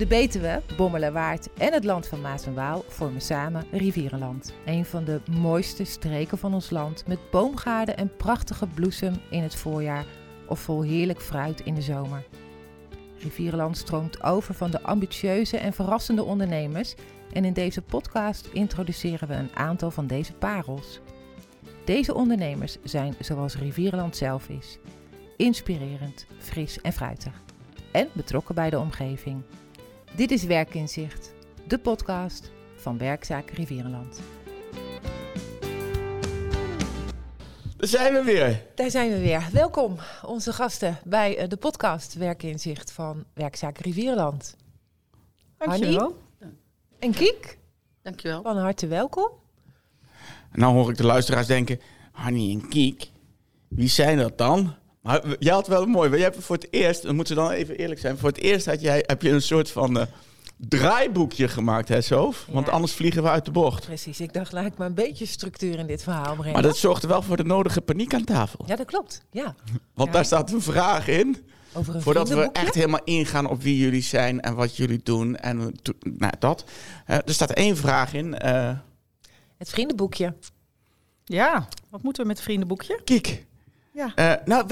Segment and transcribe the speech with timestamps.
[0.00, 4.54] De Betuwe, Bommelerwaard en het land van Maas en Waal vormen samen Rivierenland.
[4.66, 9.54] Een van de mooiste streken van ons land met boomgaarden en prachtige bloesem in het
[9.54, 10.04] voorjaar
[10.48, 12.24] of vol heerlijk fruit in de zomer.
[13.18, 16.94] Rivierenland stroomt over van de ambitieuze en verrassende ondernemers
[17.32, 21.00] en in deze podcast introduceren we een aantal van deze parels.
[21.84, 24.78] Deze ondernemers zijn zoals Rivierenland zelf is:
[25.36, 27.42] inspirerend, fris en fruitig
[27.92, 29.42] en betrokken bij de omgeving.
[30.16, 31.32] Dit is Werkinzicht,
[31.66, 34.20] de podcast van Werkzaak Rivierenland.
[37.76, 38.66] Daar zijn we weer.
[38.74, 39.48] Daar zijn we weer.
[39.52, 44.56] Welkom, onze gasten, bij eh, de podcast Werkinzicht van Werkzaak Rivierenland.
[45.58, 46.16] Dankjewel.
[46.98, 47.58] En Kiek,
[48.02, 48.42] Dankjewel.
[48.42, 49.30] van harte welkom.
[50.52, 51.80] En nou hoor ik de luisteraars denken,
[52.12, 53.10] Hanny en Kiek,
[53.68, 54.74] wie zijn dat dan?
[55.00, 57.50] Maar jij had wel een mooi, je hebt voor het eerst, dan moeten we dan
[57.50, 60.06] even eerlijk zijn, voor het eerst had jij, heb je een soort van eh,
[60.56, 62.46] draaiboekje gemaakt, hè Soof?
[62.50, 62.72] Want Ja.
[62.72, 63.84] anders vliegen we uit de bocht.
[63.86, 66.52] Precies, ik dacht, laat ik maar een beetje structuur in dit verhaal brengen.
[66.52, 68.64] Maar dat zorgde wel voor de nodige paniek aan tafel.
[68.66, 69.22] Ja, dat klopt.
[69.30, 69.54] Ja.
[69.94, 70.14] Want Ja.
[70.14, 71.36] daar staat een vraag in,
[71.72, 75.36] Over een voordat we echt helemaal ingaan op wie jullie zijn en wat jullie doen.
[75.36, 76.64] En nou, dat.
[77.06, 78.38] Eh, er staat één vraag in.
[78.38, 78.72] eh
[79.58, 80.34] Het vriendenboekje.
[81.24, 83.00] Ja, wat moeten we met het vriendenboekje?
[83.04, 83.46] Kiek.
[84.14, 84.66] Eh, nou,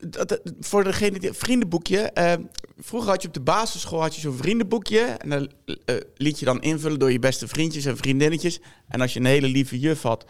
[0.00, 1.98] dat- dat- voor degene die vriendenboekje.
[1.98, 2.32] eh,
[2.78, 5.00] vroeger had je op de basisschool had je zo'n vriendenboekje.
[5.00, 5.50] En dan
[5.84, 8.60] eh, liet je dan invullen door je beste vriendjes en vriendinnetjes.
[8.88, 10.24] En als je een hele lieve juf had,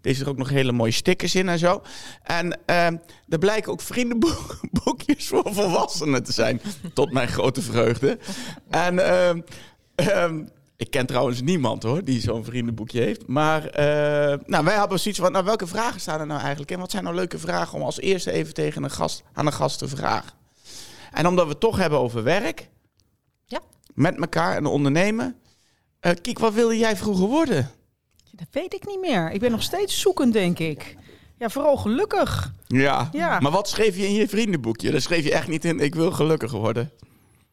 [0.00, 1.82] deed ze er ook nog hele mooie stickers in en zo.
[2.22, 2.86] En eh,
[3.28, 6.60] er blijken ook vriendenboekjes voor volwassenen te zijn.
[6.94, 8.18] tot mijn grote vreugde.
[8.70, 9.40] En ehm,
[9.94, 10.44] ehm,
[10.82, 13.26] ik ken trouwens niemand hoor die zo'n vriendenboekje heeft.
[13.26, 16.78] Maar eh, nou, wij hebben zoiets van, nou, welke vragen staan er nou eigenlijk in?
[16.78, 19.78] Wat zijn nou leuke vragen om als eerste even tegen een gast, aan een gast
[19.78, 20.32] te vragen?
[21.12, 22.68] En omdat we het toch hebben over werk,
[23.46, 23.60] Ja.
[23.94, 25.36] met elkaar en ondernemen.
[26.00, 27.70] eh Kiek, wat wilde jij vroeger worden?
[28.30, 29.30] Dat weet ik niet meer.
[29.30, 30.96] Ik ben nog steeds zoekend, denk ik.
[31.38, 32.52] Ja, vooral gelukkig.
[32.66, 33.08] Ja.
[33.12, 33.40] Ja.
[33.40, 34.90] Maar wat schreef je in je vriendenboekje?
[34.90, 36.90] Daar schreef je echt niet in, ik wil gelukkig worden.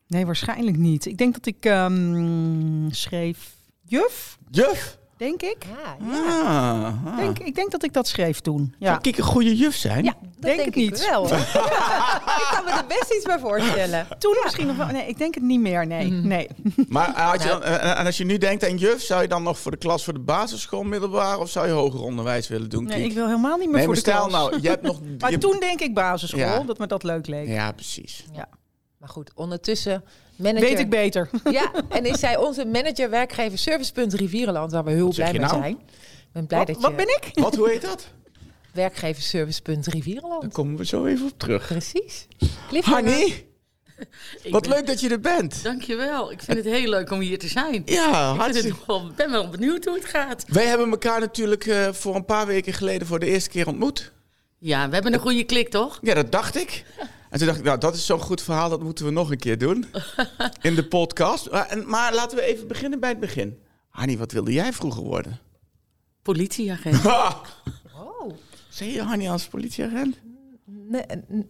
[0.10, 1.06] Nee, waarschijnlijk niet.
[1.06, 3.56] Ik denk dat ik ehm, schreef
[3.86, 4.98] juf, Juf?
[5.18, 5.58] denk ik.
[5.66, 6.42] Ja, ja.
[6.44, 7.18] Ah, ah.
[7.18, 8.76] Denk, ik denk dat ik dat schreef toen.
[8.80, 8.88] Ja.
[8.88, 10.04] Zou Kiek een goede juf zijn?
[10.04, 11.10] Ja, Dat denk, denk, ik ik niet.
[11.10, 11.24] wel.
[12.44, 14.08] ik kan me er best iets bij voorstellen.
[14.20, 14.88] Toen misschien nog wel.
[14.88, 15.88] Nee, ik denk het niet meer.
[15.88, 16.28] Nee, Mhm.
[16.28, 16.48] nee.
[16.90, 19.28] Maar eh, had je dan, eh, en als je nu denkt aan juf, zou je
[19.28, 22.70] dan nog voor de klas voor de basisschool middelbaar of zou je hoger onderwijs willen
[22.70, 22.84] doen?
[22.84, 24.50] nee ik wil helemaal niet meer nee, voor maar de stel klas.
[24.50, 25.00] nou, je hebt nog.
[25.20, 26.60] Maar je- toen denk ik basisschool, Ja.
[26.64, 27.48] dat me dat leuk leek.
[27.48, 28.26] Ja, precies.
[29.00, 30.04] Maar goed, ondertussen
[30.36, 30.70] manager.
[30.70, 31.30] Weet ik beter.
[31.52, 35.40] Ja, en is zij onze manager werkgever Servicepunt Rivierenland, waar we heel Wat blij je
[35.40, 35.62] mee nou?
[35.62, 35.74] zijn.
[35.74, 37.30] Ik ben blij Wat, dat je wat ben ik?
[37.34, 38.08] Wat, hoe heet dat?
[38.74, 40.54] werkgever Servicepunt Daar Rivierenland.
[40.54, 41.68] komen we zo even op terug.
[41.68, 42.28] Precies.
[42.82, 43.46] Hanny,
[44.44, 45.64] Ik wat ben- leuk dat je er bent.
[45.64, 46.32] Dankjewel.
[46.32, 47.82] Ik vind het heel leuk om hier te zijn.
[47.86, 48.78] Ja, ik hartstikke.
[48.88, 50.44] wel, ben wel benieuwd hoe het gaat.
[50.48, 54.12] Wij hebben elkaar natuurlijk eh, voor een paar weken geleden voor de eerste keer ontmoet.
[54.60, 56.00] Ja, we hebben een goede klik, toch?
[56.02, 56.86] Ja, dat dacht ik.
[57.30, 59.38] En toen dacht ik, nou, dat is zo'n goed verhaal, dat moeten we nog een
[59.38, 59.86] keer doen.
[60.62, 61.52] In de podcast.
[61.52, 63.60] Maar, en, maar laten we even beginnen bij het begin.
[63.90, 65.40] Hanny, wat wilde jij vroeger worden?
[66.22, 67.06] Politieagent.
[67.96, 68.30] Oh.
[68.70, 70.16] Zie je Hanny als politieagent?
[70.88, 71.02] Nee.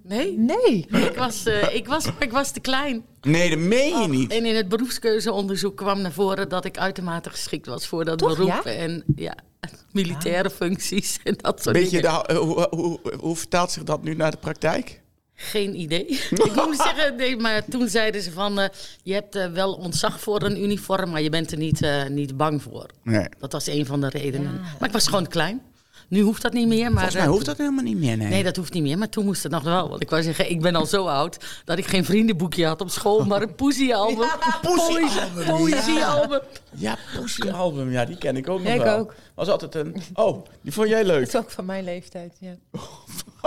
[0.03, 0.37] Nee?
[0.37, 0.85] Nee.
[1.09, 3.05] Ik was, eh, ik, was, ik was te klein.
[3.21, 4.31] Nee, dat meen je niet.
[4.31, 8.29] En in het beroepskeuzeonderzoek kwam naar voren dat ik uitermate geschikt was voor dat Toch,
[8.37, 8.47] beroep.
[8.47, 8.63] ja?
[8.63, 9.35] En ja,
[9.91, 12.01] militaire functies en dat soort dingen.
[12.01, 15.01] de, hoe, hoe, hoe vertaalt zich dat nu naar de praktijk?
[15.41, 16.05] Geen idee.
[16.29, 18.59] ik moet zeggen, nee, maar toen zeiden ze van...
[18.59, 18.67] eh,
[19.03, 22.37] je hebt eh, wel ontzag voor een uniform, maar je bent er niet, eh, niet
[22.37, 22.85] bang voor.
[23.03, 23.27] Nee.
[23.39, 24.61] Dat was een van de redenen.
[24.79, 25.61] Maar ik was gewoon klein.
[26.09, 26.83] Nu hoeft dat niet meer.
[26.83, 28.27] Maar, Volgens mij eh, hoeft dat helemaal niet meer, nee.
[28.27, 28.97] Nee, dat hoeft niet meer.
[28.97, 29.89] Maar toen moest het nog wel.
[29.89, 32.89] Want ik wou zeggen, ik ben al zo oud dat ik geen vriendenboekje had op
[32.89, 34.27] school, maar een poesiealbum.
[34.61, 36.39] poesiealbum, Poëzie- Poëziealbum.
[36.75, 38.97] Ja, Pussy album, ja, die ken ik ook nog Ja, ik wel.
[38.97, 39.13] ook.
[39.35, 39.95] Was altijd een...
[40.13, 41.19] Oh, die vond jij leuk.
[41.19, 42.51] Dat is ook van mijn leeftijd, ja.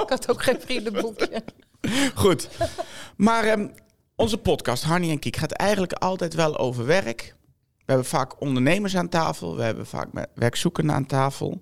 [0.02, 1.42] Ik had ook geen vriendenboekje.
[2.14, 2.48] Goed.
[3.16, 3.68] Maar ehm,
[4.16, 7.34] onze podcast, Hanny en Kiek, gaat eigenlijk altijd wel over werk.
[7.76, 9.56] We hebben vaak ondernemers aan tafel.
[9.56, 11.60] We hebben vaak werkzoekenden aan tafel.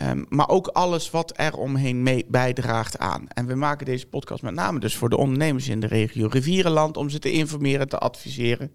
[0.00, 3.28] Ehm, maar ook alles wat er omheen mee bijdraagt aan.
[3.28, 6.96] En we maken deze podcast met name dus voor de ondernemers in de regio Rivierenland...
[6.96, 8.74] om ze te informeren, te adviseren.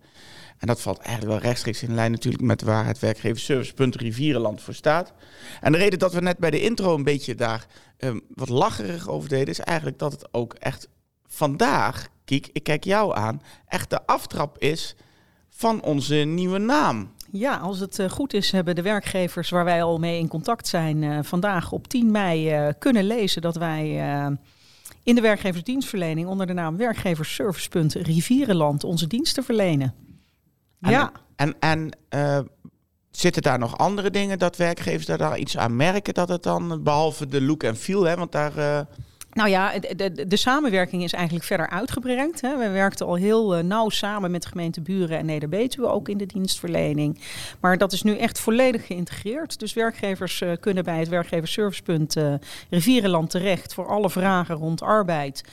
[0.58, 4.74] En dat valt eigenlijk wel rechtstreeks in lijn natuurlijk met waar het werkgeversservicepunt Rivierenland voor
[4.74, 5.14] staat.
[5.62, 7.66] En de reden dat we net bij de intro een beetje daar
[7.98, 9.48] ehm, wat lacherig over deden...
[9.48, 10.90] is eigenlijk dat het ook echt
[11.28, 13.42] vandaag, Kiek, ik kijk jou aan...
[13.68, 14.96] echt de aftrap is
[15.50, 17.14] van onze nieuwe naam.
[17.38, 20.68] Ja, als het eh, goed is, hebben de werkgevers waar wij al mee in contact
[20.68, 23.88] zijn eh, vandaag op 10 mei eh, kunnen lezen dat wij
[25.04, 29.94] in de werkgeversdienstverlening onder de naam Werkgeversservicepunt Rivierenland onze diensten verlenen.
[30.82, 31.12] En, Ja.
[31.36, 31.90] En, en
[33.12, 36.84] zitten daar nog andere dingen dat werkgevers daar, daar iets aan merken dat het dan,
[36.84, 38.86] behalve de look en feel, hè, want daar...
[39.36, 42.42] Nou ja, de, de, de samenwerking is eigenlijk verder uitgebreid.
[42.42, 42.58] Hè.
[42.58, 46.18] We werkten al heel eh, nauw samen met de gemeente Buren en Neder-Betuwe, ook in
[46.18, 47.20] de dienstverlening.
[47.60, 49.60] Maar dat is nu echt volledig geïntegreerd.
[49.60, 52.34] Dus werkgevers eh, kunnen bij het werkgeversservicepunt eh
[52.70, 55.44] Rivierenland terecht voor alle vragen rond arbeid.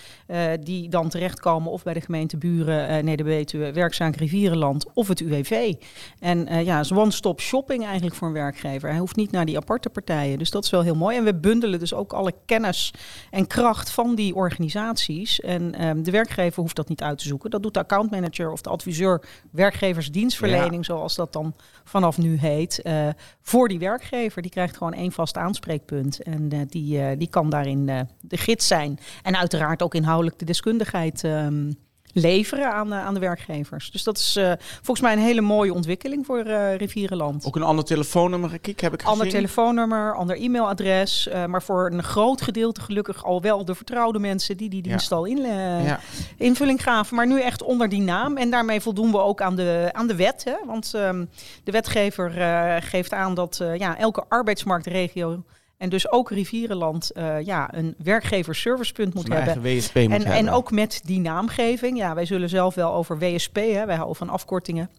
[0.61, 5.75] die dan terechtkomen of bij de gemeente Buren, eh Neder-Betuwe, Werkzaak Rivierenland of het UWV.
[6.19, 8.89] En ja, het is one-stop shopping eigenlijk voor een werkgever.
[8.89, 10.39] Hij hoeft niet naar die aparte partijen.
[10.39, 11.17] Dus dat is wel heel mooi.
[11.17, 12.91] En we bundelen dus ook alle kennis
[13.31, 15.41] en kracht van die organisaties.
[15.41, 17.51] En ehm, de werkgever hoeft dat niet uit te zoeken.
[17.51, 21.55] Dat doet de accountmanager of de adviseur werkgeversdienstverlening, zoals dat dan
[21.85, 23.09] vanaf nu heet, eh,
[23.41, 24.43] voor die werkgever.
[24.43, 26.23] Die krijgt gewoon één vast aanspreekpunt.
[26.23, 27.87] En eh, die, eh, die kan daarin
[28.21, 28.99] de gids zijn.
[29.23, 31.25] En uiteraard ook inhoudelijk de deskundigheid.
[31.25, 31.71] ehm,
[32.13, 33.91] leveren aan, de- aan de werkgevers.
[33.91, 37.45] Dus dat is eh, volgens mij een hele mooie ontwikkeling voor eh Rivierenland.
[37.45, 39.13] ook een ander telefoonnummer, Kiek, heb ik gezien.
[39.19, 41.29] Ander telefoonnummer, ander e-mailadres.
[41.29, 45.13] eh, maar voor een groot gedeelte gelukkig al wel de vertrouwde mensen die die dienst
[45.13, 46.01] al in, eh, Ja.
[46.37, 47.17] invulling gaven.
[47.17, 48.37] Maar nu echt onder die naam.
[48.37, 50.45] En daarmee voldoen we ook aan de, aan de wet.
[50.45, 50.55] Hè?
[50.67, 51.25] Want ehm,
[51.65, 55.43] de wetgever eh, geeft aan dat eh, ja, elke arbeidsmarktregio...
[55.83, 59.45] en dus ook Rivierenland eh, ja, een werkgeversservicepunt moet hebben.
[59.47, 60.33] eigen WSP moet En, hebben.
[60.33, 61.97] en ook met die naamgeving.
[61.97, 64.91] Ja, wij zullen zelf wel over WSP, hè, wij houden van afkortingen.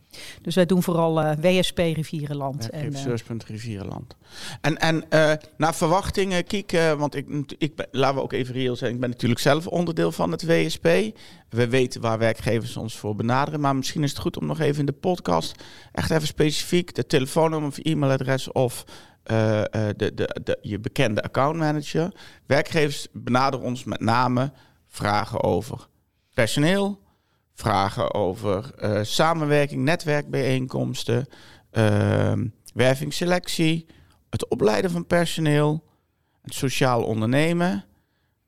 [0.42, 2.62] Dus wij doen vooral eh, WSP Rivierenland.
[2.62, 4.16] En, eh, Werkgeversservicepunt Rivierenland.
[4.62, 5.04] En, en
[5.58, 7.28] naar verwachtingen, Kiek, want ik,
[7.58, 8.94] ik ben, laten we ook even reëel zijn.
[8.94, 10.88] Ik ben natuurlijk zelf onderdeel van het WSP.
[11.50, 13.60] We weten waar werkgevers ons voor benaderen.
[13.60, 17.06] Maar misschien is het goed om nog even in de podcast echt even specifiek de
[17.06, 18.86] telefoonnummer of e-mailadres of
[19.24, 19.68] eh, eh,
[19.98, 22.12] de, de, de, je bekende accountmanager.
[22.46, 24.52] Werkgevers benaderen ons met name
[24.88, 25.88] vragen over
[26.34, 27.02] personeel,
[27.54, 31.28] vragen over eh, samenwerking, netwerkbijeenkomsten,
[31.72, 33.86] ehm werving, selectie,
[34.30, 35.84] het opleiden van personeel,
[36.42, 37.86] het sociaal ondernemen.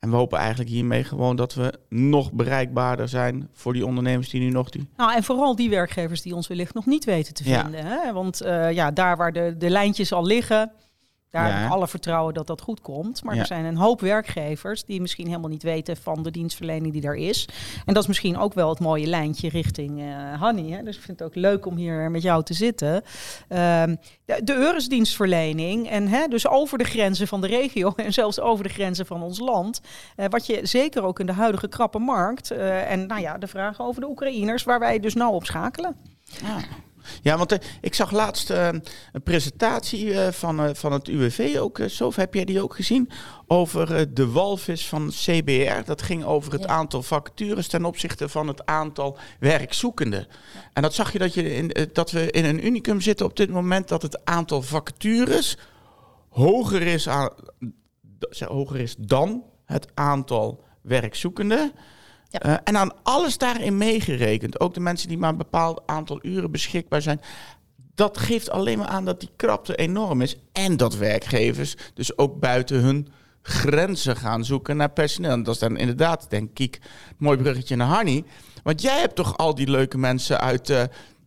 [0.06, 4.42] En we hopen eigenlijk hiermee gewoon dat we nog bereikbaarder zijn voor die ondernemers die
[4.42, 4.88] nu nog die.
[4.98, 7.62] Nou, en vooral die werkgevers die ons wellicht nog niet weten te Ja.
[7.62, 7.86] vinden.
[7.86, 8.14] Hè?
[8.14, 10.72] Want eh, ja, daar waar de, de lijntjes al liggen,
[11.36, 11.54] daar Ja.
[11.56, 13.24] heb ik alle vertrouwen dat dat goed komt.
[13.24, 13.40] Maar Ja.
[13.42, 17.16] er zijn een hoop werkgevers die misschien helemaal niet weten van de dienstverlening die er
[17.16, 17.48] is.
[17.86, 20.72] En dat is misschien ook wel het mooie lijntje richting eh Hanny.
[20.72, 20.84] Hè?
[20.84, 23.04] Dus ik vind het ook leuk om hier met jou te zitten.
[23.48, 23.96] Ehm,
[24.26, 28.64] de, de Eurisdienstverlening, en hè, dus over de grenzen van de regio en zelfs over
[28.64, 29.82] de grenzen van ons land.
[30.16, 32.52] Eh, wat je zeker ook in de huidige krappe markt.
[32.52, 35.96] eh, en nou ja, de vragen over de Oekraïners, waar wij dus nauw op schakelen.
[36.42, 36.58] Ja,
[37.24, 38.68] want eh, ik zag laatst eh,
[39.12, 41.80] een presentatie eh, van, van het UWV ook.
[41.86, 43.10] Sof, heb jij die ook gezien?
[43.48, 45.84] Over de walvis van CBR.
[45.86, 46.68] Dat ging over het Ja.
[46.68, 50.28] aantal vacatures ten opzichte van het aantal werkzoekenden.
[50.74, 53.50] En dat zag je dat, je in, dat we in een unicum zitten op dit
[53.50, 55.58] moment dat het aantal vacatures
[56.30, 57.30] hoger is, aan,
[58.40, 61.72] hoger is dan het aantal werkzoekenden.
[62.30, 66.52] Eh, en aan alles daarin meegerekend, ook de mensen die maar een bepaald aantal uren
[66.52, 67.22] beschikbaar zijn.
[67.96, 70.38] Dat geeft alleen maar aan dat die krapte enorm is.
[70.52, 73.08] En dat werkgevers dus ook buiten hun
[73.42, 75.32] grenzen gaan zoeken naar personeel.
[75.32, 76.80] En dat is dan inderdaad, denk ik,
[77.18, 78.24] mooi bruggetje naar Harny.
[78.64, 80.84] Want jij hebt toch al die leuke mensen uit eh,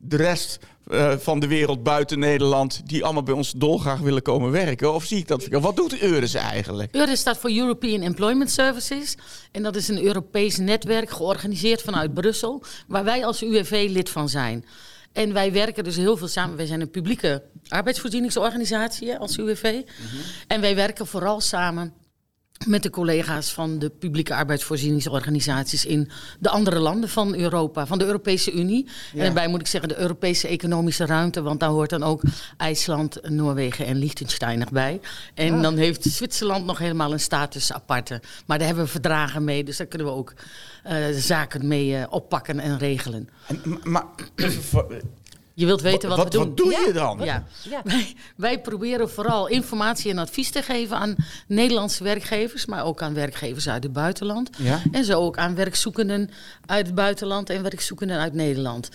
[0.09, 2.81] de rest eh, van de wereld buiten Nederland...
[2.85, 4.95] die allemaal bij ons dolgraag willen komen werken?
[4.95, 5.47] Of zie ik dat?
[5.47, 6.95] Wat doet Euris eigenlijk?
[6.95, 9.15] EURES staat voor European Employment Services.
[9.53, 14.29] En dat is een Europees netwerk georganiseerd vanuit Brussel, waar wij als UWV lid van
[14.29, 14.65] zijn.
[15.13, 16.57] En wij werken dus heel veel samen.
[16.57, 19.83] Wij zijn een publieke arbeidsvoorzieningsorganisatie als UWV.
[20.47, 21.93] En wij werken vooral samen
[22.67, 28.05] met de collega's van de publieke arbeidsvoorzieningsorganisaties in de andere landen van Europa, van de
[28.05, 28.87] Europese Unie.
[29.13, 32.23] En daarbij moet ik zeggen de Europese economische ruimte, want daar hoort dan ook
[32.57, 35.01] IJsland, Noorwegen en Liechtenstein nog bij.
[35.35, 38.21] En dan heeft Zwitserland nog helemaal een status aparte.
[38.47, 40.35] Maar daar hebben we verdragen mee, dus daar kunnen we ook
[40.83, 43.29] eh, zaken mee eh, oppakken en regelen.
[43.47, 44.05] En, maar
[44.37, 45.01] even voor-
[45.59, 46.49] Je wilt weten wat, wat, we doen.
[46.49, 46.81] wat doe Ja.
[46.87, 47.19] je dan?
[47.25, 47.45] Ja.
[47.71, 47.81] Ja.
[47.93, 53.15] Wij, wij proberen vooral informatie en advies te geven aan Nederlandse werkgevers, maar ook aan
[53.15, 54.51] werkgevers uit het buitenland.
[54.59, 54.83] Ja.
[54.93, 56.31] En zo ook aan werkzoekenden
[56.67, 58.89] uit het buitenland en werkzoekenden uit Nederland.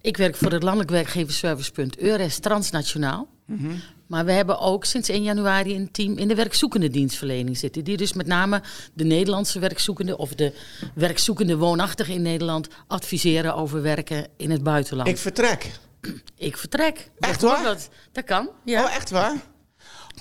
[0.00, 3.28] Ik werk voor het landelijk werkgeversservicepunt EURES transnationaal.
[3.44, 3.70] Mhm.
[4.06, 7.84] Maar we hebben ook sinds 1 januari een team in de werkzoekende dienstverlening zitten.
[7.84, 10.52] Die dus met name de Nederlandse werkzoekenden of de
[10.94, 15.08] werkzoekende woonachtigen in Nederland adviseren over werken in het buitenland.
[15.08, 15.18] Ik
[16.36, 17.10] Ik, vertrek.
[17.18, 17.50] Echt waar?
[17.54, 17.88] Bijvoorbeeld.
[18.12, 18.84] Dat kan, ja.
[18.84, 19.34] Oh, echt waar?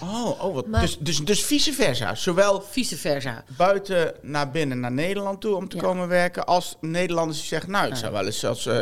[0.01, 2.15] Oh, oh wat, Maar- dus, dus, dus vice versa.
[2.15, 3.43] Zowel Vice versa.
[3.57, 5.81] buiten naar binnen naar Nederland toe om te Ja.
[5.81, 8.65] komen werken, als Nederlanders die zeggen, nou, ik zou wel eens als...
[8.65, 8.79] eh,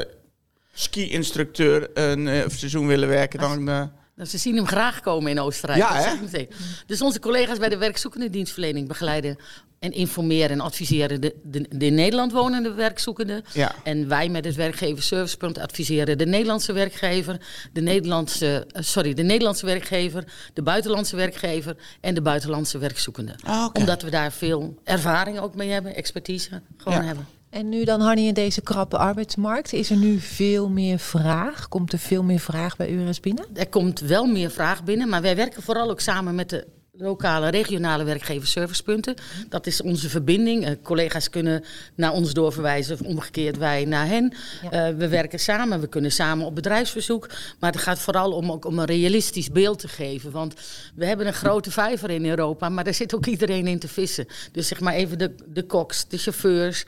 [0.73, 3.69] ski-instructeur een eh, seizoen willen werken, dan...
[3.69, 3.83] eh,
[4.15, 5.79] Nou, ze zien hem graag komen in Oostenrijk.
[5.79, 6.21] Ja, hè?
[6.21, 6.47] meteen.
[6.85, 9.37] Dus onze collega's bij de werkzoekende dienstverlening begeleiden
[9.79, 13.43] en informeren en adviseren de, de, de in Nederland wonende werkzoekenden.
[13.53, 13.75] Ja.
[13.83, 17.37] En wij met het werkgeverservicepunt adviseren de Nederlandse werkgever,
[17.73, 23.35] de Nederlandse, eh, sorry, de Nederlandse werkgever, de buitenlandse werkgever en de buitenlandse werkzoekende.
[23.43, 23.67] Ah.
[23.73, 27.05] Omdat we daar veel ervaring ook mee hebben, expertise gewoon Ja.
[27.05, 27.27] hebben.
[27.53, 31.67] En nu dan, Hanny, in deze krappe arbeidsmarkt, is er nu veel meer vraag?
[31.67, 33.45] Komt er veel meer vraag bij URS binnen?
[33.53, 37.49] Er komt wel meer vraag binnen, maar wij werken vooral ook samen met de lokale,
[37.49, 39.15] regionale werkgeverservicepunten.
[39.49, 40.65] Dat is onze verbinding.
[40.65, 41.63] Eh, collega's kunnen
[41.95, 44.33] naar ons doorverwijzen of omgekeerd wij naar hen.
[44.61, 44.71] Ja.
[44.71, 47.29] Eh, we werken samen, we kunnen samen op bedrijfsverzoek.
[47.59, 50.31] Maar het gaat vooral om, ook om een realistisch beeld te geven.
[50.31, 50.53] Want
[50.95, 54.27] we hebben een grote vijver in Europa, maar daar zit ook iedereen in te vissen.
[54.51, 56.85] Dus zeg maar even de, de koks, de chauffeurs.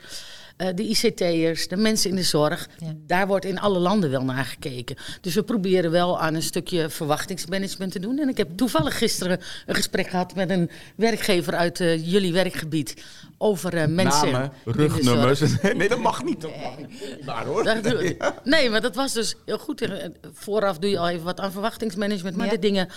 [0.56, 2.94] Eh, de ICT'ers, de mensen in de zorg, Ja.
[3.06, 4.96] daar wordt in alle landen wel naar gekeken.
[5.20, 8.18] Dus we proberen wel aan een stukje verwachtingsmanagement te doen.
[8.18, 12.94] En ik heb toevallig gisteren een gesprek gehad met een werkgever uit eh, jullie werkgebied
[13.38, 14.30] over eh, mensen.
[14.32, 15.40] Namen, rugnummers.
[15.76, 16.40] Nee, dat mag niet.
[16.40, 17.24] Dat mag niet.
[17.26, 17.64] Maar hoor.
[18.44, 19.80] Nee, maar dat was dus heel goed.
[19.80, 22.52] Eh, Vooraf doe je al even wat aan verwachtingsmanagement, maar Ja.
[22.52, 22.88] de dingen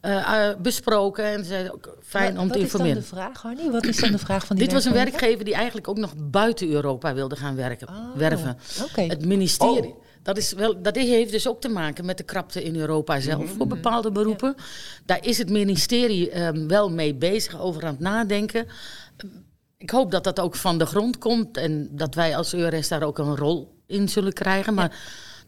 [0.00, 1.24] eh, besproken.
[1.24, 3.00] En ze ook fijn om te Wat is dan informeren.
[3.00, 3.70] de vraag, Hanny?
[3.70, 5.44] Wat is dan de vraag van die Dit was een werkgever?
[5.44, 8.58] die eigenlijk ook nog buiten Europa wilde gaan werken, Oh, werven.
[8.90, 9.00] Oké.
[9.02, 9.86] Het ministerie.
[9.94, 10.04] Oh.
[10.22, 13.42] Dat, is wel, dat heeft dus ook te maken met de krapte in Europa zelf
[13.44, 13.56] Mhm.
[13.56, 14.54] voor bepaalde beroepen.
[15.04, 18.66] Daar is het ministerie ehm, wel mee bezig, over aan het nadenken.
[19.78, 23.02] Ik hoop dat dat ook van de grond komt en dat wij als EURES daar
[23.02, 24.74] ook een rol in zullen krijgen.
[24.74, 24.98] Maar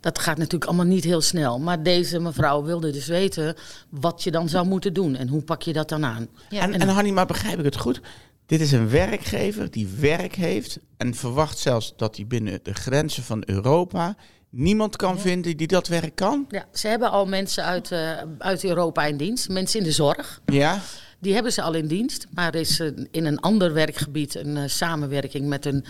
[0.00, 1.58] dat gaat natuurlijk allemaal niet heel snel.
[1.58, 3.54] Maar deze mevrouw wilde dus weten
[3.88, 6.28] wat je dan zou moeten doen en hoe pak je dat dan aan.
[6.48, 8.00] Ja, En, en Hanni, maar begrijp ik het goed?
[8.46, 13.22] Dit is een werkgever die werk heeft en verwacht zelfs dat hij binnen de grenzen
[13.22, 14.16] van Europa
[14.50, 16.46] niemand kan vinden die dat werk kan.
[16.48, 20.40] Ja, ze hebben al mensen uit, eh, uit Europa in dienst, mensen in de zorg.
[20.46, 20.80] Ja,
[21.20, 24.56] Die hebben ze al in dienst, maar er is eh, in een ander werkgebied een
[24.56, 25.84] eh, samenwerking met een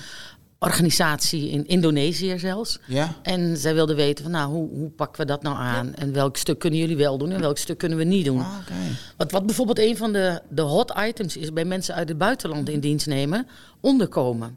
[0.58, 2.78] organisatie in Indonesië zelfs.
[2.86, 3.14] ja.
[3.22, 5.94] En zij wilden weten van nou, hoe, hoe pakken we dat nou aan?
[5.94, 8.40] En welk stuk kunnen jullie wel doen en welk stuk kunnen we niet doen?
[8.40, 8.74] Ah, oké.
[9.16, 12.68] Wat, wat bijvoorbeeld een van de, de hot items is bij mensen uit het buitenland
[12.68, 13.46] in dienst nemen,
[13.80, 14.56] onderkomen.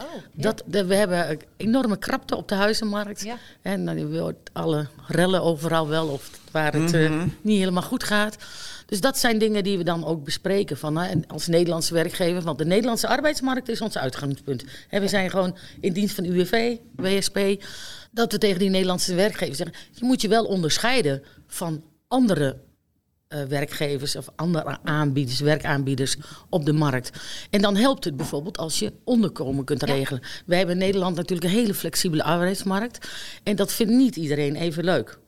[0.00, 0.42] Oh, ja.
[0.42, 3.22] Dat, de- we hebben een enorme krapte op de huizenmarkt.
[3.24, 3.36] Ja.
[3.62, 7.28] En dan wordt alle rellen overal wel of waar het eh, Mhm.
[7.40, 8.36] niet helemaal goed gaat.
[8.88, 12.42] Dus dat zijn dingen die we dan ook bespreken van, hè, als Nederlandse werkgever.
[12.42, 14.64] Want de Nederlandse arbeidsmarkt is ons uitgangspunt.
[14.88, 17.38] En we zijn gewoon in dienst van UWV, WSP.
[18.10, 19.76] Dat we tegen die Nederlandse werkgevers zeggen...
[19.92, 22.56] je moet je wel onderscheiden van andere
[23.28, 26.16] eh, werkgevers of andere aanbieders, werkaanbieders
[26.48, 27.10] op de markt.
[27.50, 30.22] En dan helpt het bijvoorbeeld als je onderkomen kunt regelen.
[30.46, 33.08] Wij hebben in Nederland natuurlijk een hele flexibele arbeidsmarkt.
[33.42, 35.18] En dat vindt niet iedereen even leuk.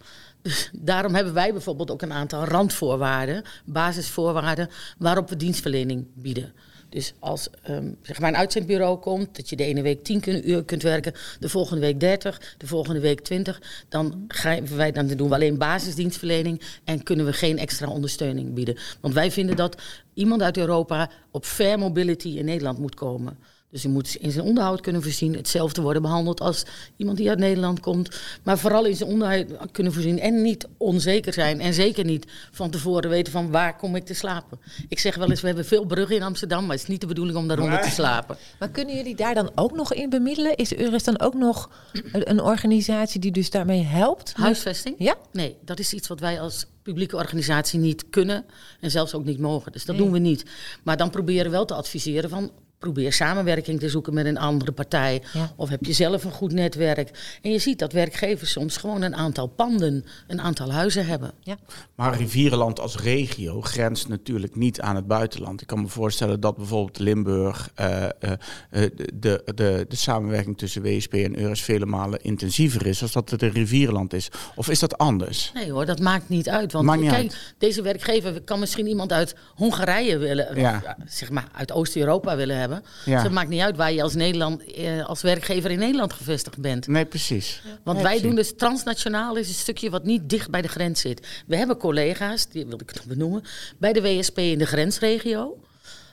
[0.73, 4.69] Daarom hebben wij bijvoorbeeld ook een aantal randvoorwaarden, basisvoorwaarden,
[4.99, 6.53] waarop we dienstverlening bieden.
[6.89, 10.51] Dus als ehm, zeg maar een uitzendbureau komt, dat je de ene week 10 kun-
[10.51, 15.07] uur kunt werken, de volgende week 30, de volgende week 20, dan, grijpen wij, dan
[15.07, 18.77] doen we alleen basisdienstverlening en kunnen we geen extra ondersteuning bieden.
[19.01, 19.83] Want wij vinden dat
[20.15, 23.39] iemand uit Europa op fair mobility in Nederland moet komen.
[23.71, 26.63] Dus hij moet in zijn onderhoud kunnen voorzien, hetzelfde worden behandeld als
[26.97, 28.21] iemand die uit Nederland komt.
[28.43, 31.61] Maar vooral in zijn onderhoud kunnen voorzien en niet onzeker zijn.
[31.61, 34.59] En zeker niet van tevoren weten van waar kom ik te slapen.
[34.89, 37.07] Ik zeg wel eens, we hebben veel bruggen in Amsterdam, maar het is niet de
[37.07, 38.37] bedoeling om daaronder te slapen.
[38.59, 40.57] Maar kunnen jullie daar dan ook nog in bemiddelen?
[40.57, 41.71] Is Uris dan ook nog
[42.13, 44.33] een, een organisatie die dus daarmee helpt?
[44.37, 44.95] Huisvesting?
[44.99, 45.15] Ja?
[45.33, 48.45] Nee, dat is iets wat wij als publieke organisatie niet kunnen
[48.81, 49.73] en zelfs ook niet mogen.
[49.73, 50.05] Dus dat Nee.
[50.05, 50.45] doen we niet.
[50.83, 54.73] Maar dan proberen we wel te adviseren van probeer samenwerking te zoeken met een andere
[54.73, 55.23] partij.
[55.33, 55.53] Ja.
[55.57, 57.39] Of heb je zelf een goed netwerk.
[57.43, 61.33] En je ziet dat werkgevers soms gewoon een aantal panden, een aantal huizen hebben.
[61.41, 61.57] Ja.
[61.95, 65.61] Maar Rivierenland als regio grenst natuurlijk niet aan het buitenland.
[65.61, 68.31] Ik kan me voorstellen dat bijvoorbeeld Limburg eh, eh, eh,
[68.71, 73.31] de, de, de, de samenwerking tussen WSP en Eures vele malen intensiever is als dat
[73.31, 74.29] het in Rivierenland is.
[74.55, 75.51] Of is dat anders?
[75.55, 76.73] Nee hoor, dat maakt niet uit.
[76.73, 77.55] Want Maakt niet kijk, uit.
[77.59, 80.77] deze werkgever kan misschien iemand uit Hongarije willen, Ja.
[80.77, 82.70] of, ja, zeg maar uit Oost-Europa willen hebben.
[83.05, 83.15] Ja.
[83.15, 86.59] Dus het maakt niet uit waar je als, Nederland, eh, als werkgever in Nederland gevestigd
[86.59, 86.87] bent.
[86.87, 87.63] Nee, precies.
[87.83, 91.27] Want wij doen dus transnationaal is een stukje wat niet dicht bij de grens zit.
[91.47, 93.43] We hebben collega's, die wil ik nog benoemen,
[93.79, 95.59] bij de WSP in de grensregio.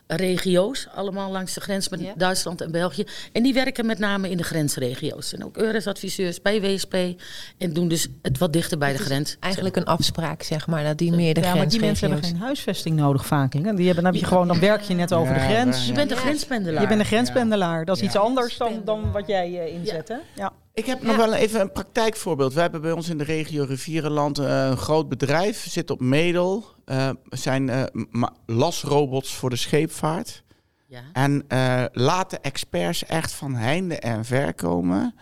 [0.08, 2.14] Regio's, allemaal langs de grens met Ja.
[2.18, 3.04] Duitsland en België.
[3.32, 5.34] En die werken met name in de grensregio's.
[5.34, 6.94] En ook EURES-adviseurs bij WSP.
[7.58, 9.38] En doen dus het wat dichter bij de grens.
[9.40, 12.40] Eigenlijk een afspraak, zeg maar, dat die meer de Ja, maar die mensen hebben geen
[12.40, 13.54] huisvesting nodig vaak.
[13.54, 13.60] hè.
[13.60, 15.86] Die hebben, dan heb je gewoon, dan werk je net over de Ja, grens.
[15.88, 16.82] Je bent een grenspendelaar.
[16.82, 17.86] Je bent een grenspendelaar.
[17.86, 18.08] Dat is Ja.
[18.08, 20.08] iets anders dan, dan wat jij eh, inzet.
[20.08, 20.16] Hè?
[20.36, 20.52] Ja.
[20.78, 22.54] Ik heb nog wel even een praktijkvoorbeeld.
[22.54, 26.66] We hebben bij ons in de regio Rivierenland uh, een groot bedrijf, zit op Medel.
[26.86, 30.44] Uh, zijn uh, lasrobots voor de scheepvaart.
[30.88, 31.02] Ja.
[31.14, 31.46] En
[31.92, 35.16] laten experts echt van heinde en ver komen.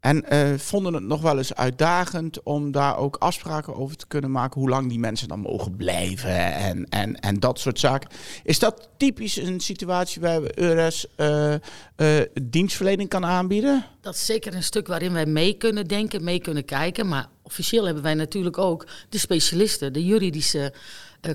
[0.00, 4.30] En uh, vonden het nog wel eens uitdagend om daar ook afspraken over te kunnen
[4.30, 4.60] maken.
[4.60, 8.10] Hoe lang die mensen dan mogen blijven en, en, en dat soort zaken.
[8.42, 11.54] Is dat typisch een situatie waar EURES uh,
[11.96, 13.84] uh, dienstverlening kan aanbieden?
[14.00, 17.08] Dat is zeker een stuk waarin wij mee kunnen denken, mee kunnen kijken.
[17.08, 20.74] Maar officieel hebben wij natuurlijk ook de specialisten, de juridische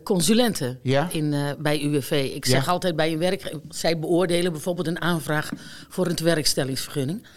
[0.04, 1.10] consulenten ja?
[1.12, 2.32] in, bij UWV.
[2.34, 5.52] Ik zeg altijd bij een werk, zij beoordelen bijvoorbeeld een aanvraag
[5.90, 7.28] voor een werkstellingsvergunning.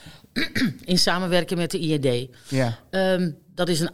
[0.84, 2.28] In samenwerking met de IED.
[2.48, 2.78] Ja.
[2.90, 3.90] Um, dat is een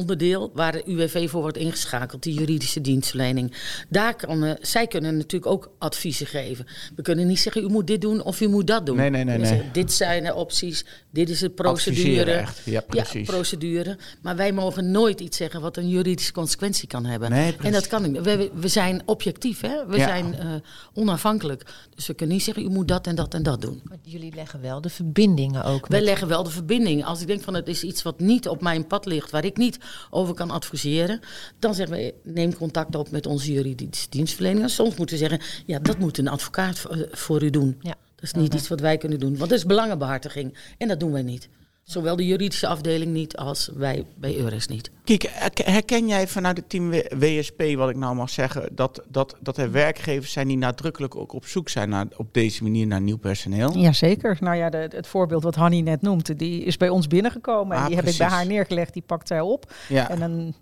[0.00, 3.52] arbeidsmarktonderdeel waar de UWV voor wordt ingeschakeld, die juridische dienstverlening.
[3.88, 6.66] Daar kan, uh, zij kunnen natuurlijk ook adviezen geven.
[6.96, 8.96] We kunnen niet zeggen, u moet dit doen of u moet dat doen.
[8.96, 9.38] Nee, nee, nee.
[9.38, 9.46] nee.
[9.46, 12.30] Zeggen, dit zijn de opties, dit is de procedure.
[12.32, 12.60] Echt.
[12.64, 13.26] Ja, precies.
[13.26, 13.98] Ja, procedure.
[14.22, 17.30] Maar wij mogen nooit iets zeggen wat een juridische consequentie kan hebben.
[17.30, 18.22] Nee, en dat kan niet.
[18.22, 19.86] We, we zijn objectief, hè?
[19.86, 20.54] we zijn uh,
[20.94, 21.64] onafhankelijk.
[21.94, 23.80] Dus we kunnen niet zeggen, u moet dat en dat en dat doen.
[23.84, 25.86] Maar jullie leggen wel de verbindingen ook.
[25.86, 27.04] Wij leggen wel de verbindingen.
[27.04, 29.56] Als ik denk van het is iets wat niet op mijn pad ligt, waar ik
[29.56, 29.78] niet
[30.10, 31.20] over kan adviseren,
[31.58, 34.70] dan zeggen we, neem contact op met onze juridische dienstverlening.
[34.70, 37.78] Soms moeten we zeggen, ja, dat moet een advocaat eh, voor u doen.
[37.80, 37.94] Ja.
[38.14, 40.54] Dat is niet iets wat wij kunnen doen, want dat is belangenbehartiging.
[40.78, 41.48] En dat doen wij niet.
[41.82, 44.90] Zowel de juridische afdeling niet als wij bij EURES niet.
[45.04, 45.30] Kijk,
[45.64, 49.72] herken jij vanuit het team WSP, wat ik nou mag zeggen, dat, dat, dat er
[49.72, 53.78] werkgevers zijn die nadrukkelijk ook op zoek zijn naar, op deze manier naar nieuw personeel?
[53.78, 54.36] Jazeker.
[54.40, 57.76] Nou ja, de, het voorbeeld wat Hanny net noemt, die is bij ons binnengekomen.
[57.76, 59.72] en ah, die heb ik bij haar neergelegd, die pakt zij op.
[59.88, 60.10] Ja.
[60.10, 60.54] En een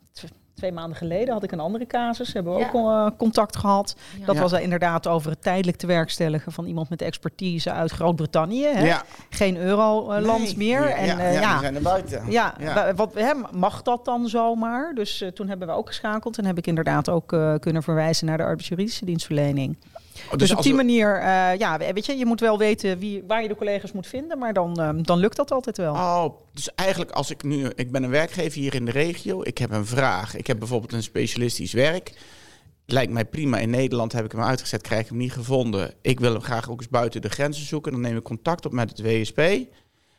[0.59, 2.33] Twee maanden geleden had ik een andere casus.
[2.33, 3.97] Hebben we ook uh, contact gehad.
[4.27, 8.69] Dat was er inderdaad over het tijdelijk te werkstelligen van iemand met expertise uit Groot-Brittannië.
[8.69, 9.03] Ja.
[9.31, 10.91] Geen euroland meer.
[10.91, 12.31] En, ja, uh, ja, zijn er buiten.
[12.31, 12.55] Ja,
[12.97, 14.95] Wat, hè, mag dat dan zomaar?
[14.95, 17.29] Dus uh, toen hebben we ook geschakeld en heb ik inderdaad ook
[17.61, 19.77] kunnen verwijzen naar de arbeidsjuridische dienstverlening.
[20.25, 23.25] Oh, dus, dus, op die manier, uh, ja, weet je, je moet wel weten wie,
[23.27, 25.93] waar je de collega's moet vinden, maar dan, um, dan lukt dat altijd wel.
[25.93, 29.59] Oh, dus eigenlijk als ik nu, ik ben een werkgever hier in de regio, ik
[29.59, 30.37] heb een vraag.
[30.37, 32.13] Ik heb bijvoorbeeld een specialistisch werk.
[32.87, 33.59] Lijkt mij prima.
[33.59, 35.95] In Nederland heb ik hem uitgezet, krijg ik hem niet gevonden.
[36.03, 37.93] Ik wil hem graag ook eens buiten de grenzen zoeken.
[37.93, 39.41] Dan neem ik contact op met het WSP.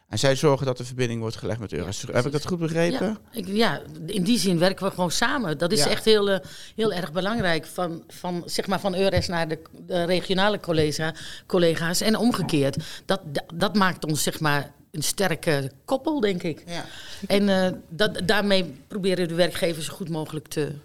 [0.09, 2.05] En zij zorgen dat de verbinding wordt gelegd met Eures.
[2.11, 3.07] Heb ik dat goed begrepen?
[3.07, 5.57] Ja, ik, ja, in die zin werken we gewoon samen.
[5.57, 6.37] Dat is echt heel, uh,
[6.75, 7.65] heel erg belangrijk.
[7.65, 11.13] Van, van, zeg maar van Eures naar de, de regionale collega,
[11.45, 12.77] collega's en omgekeerd.
[13.05, 13.21] Dat,
[13.53, 16.63] dat maakt ons zeg maar een sterke koppel, denk ik.
[16.67, 16.85] Ja.
[17.27, 20.75] En uh, dat, daarmee proberen de werkgevers zo goed mogelijk te,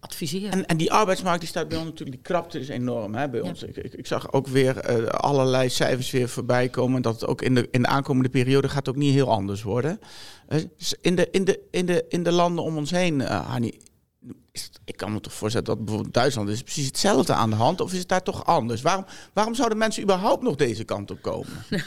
[0.00, 0.50] adviseren.
[0.50, 3.40] En, en die arbeidsmarkt die staat bij ons natuurlijk, die krapte is enorm hè, bij
[3.40, 3.62] ons.
[3.62, 7.02] Ik, ik, zag ook weer uh, allerlei cijfers weer voorbij komen.
[7.02, 10.00] Dat het ook in de, in de aankomende periode gaat ook niet heel anders worden.
[10.48, 10.60] Uh,
[11.00, 13.72] in, de, in, de, in, de, in de landen om ons heen, uh, Hani,
[14.84, 17.80] ik kan me toch voorstellen dat bijvoorbeeld Duitsland is precies hetzelfde aan de hand.
[17.80, 18.82] Of is het daar toch anders?
[18.82, 21.64] Waarom, waarom zouden mensen überhaupt nog deze kant op komen?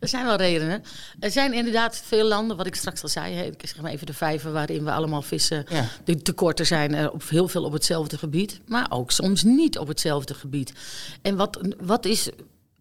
[0.00, 0.82] er zijn wel redenen.
[1.20, 3.38] Er zijn inderdaad veel landen, wat ik straks al zei.
[3.38, 5.66] Ik zeg maar even de vijven waarin we allemaal vissen.
[6.04, 8.60] De tekorten zijn er op heel veel op hetzelfde gebied.
[8.66, 10.72] Maar ook soms niet op hetzelfde gebied.
[11.22, 12.30] En wat, wat is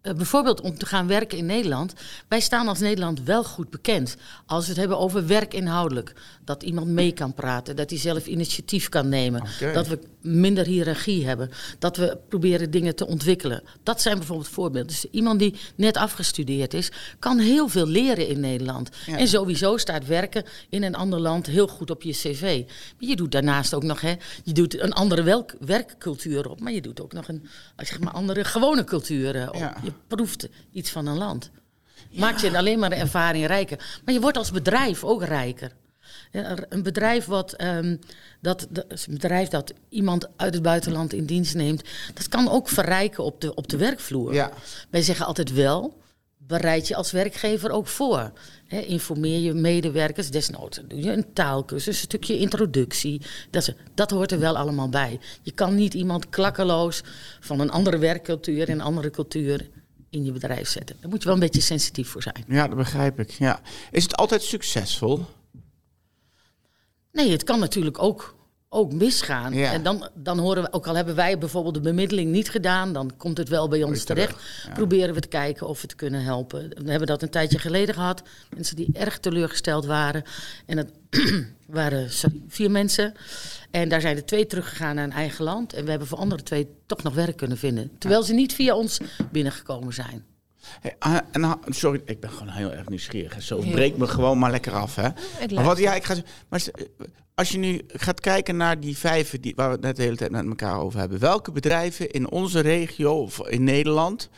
[0.04, 1.94] eh, bijvoorbeeld om te gaan werken in Nederland.
[2.28, 4.16] Wij staan als Nederland wel goed bekend.
[4.46, 6.14] Als we het hebben over werk inhoudelijk.
[6.46, 7.76] Dat iemand mee kan praten.
[7.76, 9.44] Dat hij zelf initiatief kan nemen.
[9.74, 11.50] Dat we minder hiërarchie hebben.
[11.80, 13.64] Dat we proberen dingen te ontwikkelen.
[13.84, 14.88] Dat zijn bijvoorbeeld voorbeelden.
[14.88, 18.90] Dus iemand die net afgestudeerd is, kan heel veel leren in Nederland.
[19.08, 22.64] En sowieso staat werken in een ander land heel goed op je cv.
[23.00, 26.60] Maar je doet daarnaast ook nog, hè, je doet een andere werkcultuur op.
[26.60, 27.46] Maar je doet ook nog een
[27.78, 29.56] zeg maar, andere gewone cultuur op.
[29.56, 29.74] Ja
[30.08, 31.52] proeft iets van een land.
[32.12, 34.00] Maakt je alleen maar de ervaring rijker.
[34.06, 35.72] Maar je wordt als bedrijf ook rijker.
[36.70, 38.00] Een bedrijf, wat, um,
[38.42, 43.24] dat, een bedrijf dat iemand uit het buitenland in dienst neemt, dat kan ook verrijken
[43.24, 44.34] op de, op de werkvloer.
[44.34, 44.52] Ja.
[44.90, 46.02] Wij zeggen altijd wel,
[46.38, 48.32] bereid je als werkgever ook voor.
[48.68, 53.22] informeer je medewerkers, desnoods doe je een taalkursus, een stukje introductie.
[53.50, 55.20] Dat, dat hoort er wel allemaal bij.
[55.42, 57.04] Je kan niet iemand klakkeloos
[57.40, 59.70] van een andere werkcultuur en een andere cultuur
[60.10, 60.96] in je bedrijf zetten.
[61.02, 62.44] Daar moet je wel een beetje sensitief voor zijn.
[62.48, 63.30] Ja, dat begrijp ik.
[63.30, 63.62] Ja.
[63.92, 65.26] Is het altijd succesvol?
[67.14, 68.36] Nee, het kan natuurlijk ook,
[68.70, 69.54] ook misgaan.
[69.54, 69.72] Ja.
[69.72, 73.12] En dan, dan horen we, ook al hebben wij bijvoorbeeld de bemiddeling niet gedaan, dan
[73.18, 74.36] komt het wel bij ons terecht.
[74.74, 76.70] Proberen we te kijken of we het kunnen helpen.
[76.70, 78.24] We hebben dat een tijdje geleden gehad.
[78.56, 80.24] Mensen die erg teleurgesteld waren.
[80.66, 80.88] En dat
[81.68, 83.14] waren sorry, vier mensen.
[83.72, 85.74] En daar zijn er twee teruggegaan naar hun eigen land.
[85.74, 87.92] En we hebben voor andere twee toch nog werk kunnen vinden.
[87.98, 89.00] Terwijl ze niet via ons
[89.32, 90.33] binnengekomen zijn.
[90.82, 93.42] Hey, ah, en, sorry, ik ben gewoon heel erg nieuwsgierig.
[93.42, 95.10] Zo Heel breek me gewoon maar lekker af, hè?
[95.54, 96.16] Maar, wat, ja, ik ga,
[96.50, 96.70] maar s-
[97.36, 100.16] als je nu gaat kijken naar die vijven die, waar we het net de hele
[100.16, 101.20] tijd met elkaar over hebben.
[101.20, 104.30] Welke bedrijven in onze regio of in Nederland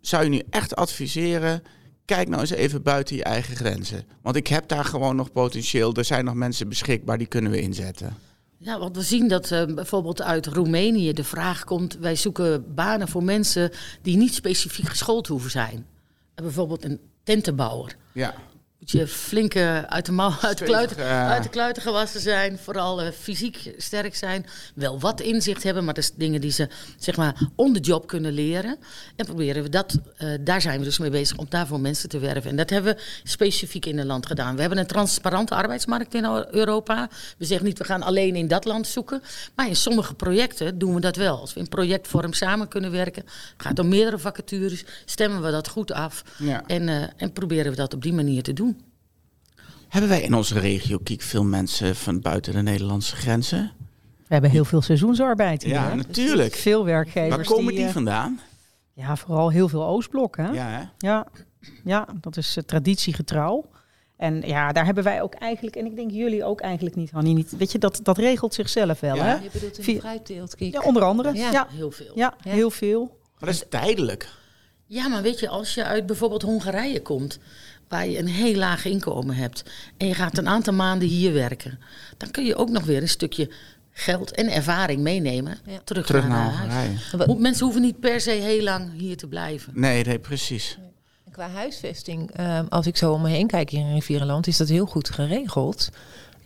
[0.00, 1.62] zou je nu echt adviseren...
[2.04, 4.04] Kijk nou eens even buiten je eigen grenzen.
[4.22, 5.94] Want ik heb daar gewoon nog potentieel.
[5.94, 8.16] Er zijn nog mensen beschikbaar, die kunnen we inzetten.
[8.64, 13.08] Ja, want we zien dat eh, bijvoorbeeld uit Roemenië de vraag komt: wij zoeken banen
[13.08, 13.70] voor mensen
[14.02, 15.86] die niet specifiek geschoold hoeven zijn.
[16.34, 17.96] Bijvoorbeeld een tentenbouwer.
[18.12, 18.34] Ja.
[18.84, 22.58] Moet je flinke uit de, mouw, uit, de kluiten, uit de kluiten gewassen zijn.
[22.58, 24.46] Vooral eh, fysiek sterk zijn.
[24.74, 26.68] Wel wat inzicht hebben, maar dat is dingen die ze
[26.98, 28.76] zeg maar on the job kunnen leren.
[29.16, 32.18] En proberen we dat, eh, daar zijn we dus mee bezig om daarvoor mensen te
[32.18, 32.50] werven.
[32.50, 34.54] En dat hebben we specifiek in een land gedaan.
[34.54, 37.08] We hebben een transparante arbeidsmarkt in Europa.
[37.38, 39.22] We zeggen niet, we gaan alleen in dat land zoeken.
[39.54, 41.40] Maar in sommige projecten doen we dat wel.
[41.40, 43.24] Als we in projectvorm samen kunnen werken,
[43.56, 46.24] gaat om meerdere vacatures, stemmen we dat goed af.
[46.38, 46.62] Ja.
[46.66, 48.73] En, eh, en proberen we dat op die manier te doen.
[49.94, 53.72] Hebben wij in onze regio, Kiek, veel mensen van buiten de Nederlandse grenzen?
[54.16, 55.72] We hebben heel veel seizoensarbeid hier.
[55.72, 55.94] Ja, hè?
[55.94, 56.54] natuurlijk.
[56.54, 57.36] Veel werkgevers.
[57.36, 58.40] Waar komen die eh, vandaan?
[58.92, 60.36] Ja, vooral heel veel Oostblok.
[60.36, 60.48] Hè?
[60.48, 60.82] Ja, hè?
[60.98, 61.26] Ja,
[61.84, 63.64] ja dat is uh, traditiegetrouw.
[64.16, 67.34] En ja, daar hebben wij ook eigenlijk, en ik denk jullie ook eigenlijk niet, Hannie,
[67.34, 67.56] niet.
[67.56, 69.24] Weet je, dat, dat regelt zichzelf wel, Ja.
[69.24, 69.34] hè?
[69.34, 70.72] Je bedoelt in fruitteelt, Kiek.
[70.72, 71.32] Ja, onder andere.
[71.34, 71.44] Ja.
[71.44, 72.12] Ja, ja, Heel veel.
[72.14, 72.34] Ja.
[72.42, 73.18] heel veel.
[73.38, 74.28] Maar dat is tijdelijk.
[74.86, 77.38] Ja, maar weet je, als je uit bijvoorbeeld Hongarije komt,
[77.88, 79.62] waar je een heel laag inkomen hebt,
[79.96, 81.78] en je gaat een aantal maanden hier werken,
[82.16, 83.50] dan kun je ook nog weer een stukje
[83.90, 85.78] geld en ervaring meenemen Ja.
[85.84, 87.14] terug, Terug naar, naar huis.
[87.26, 89.72] Ho- Mensen hoeven niet per se heel lang hier te blijven.
[89.76, 90.78] Nee, nee, precies.
[91.30, 94.68] Qua huisvesting, ehm, als ik zo om me heen kijk hier in Rivierenland, is dat
[94.68, 95.88] heel goed geregeld.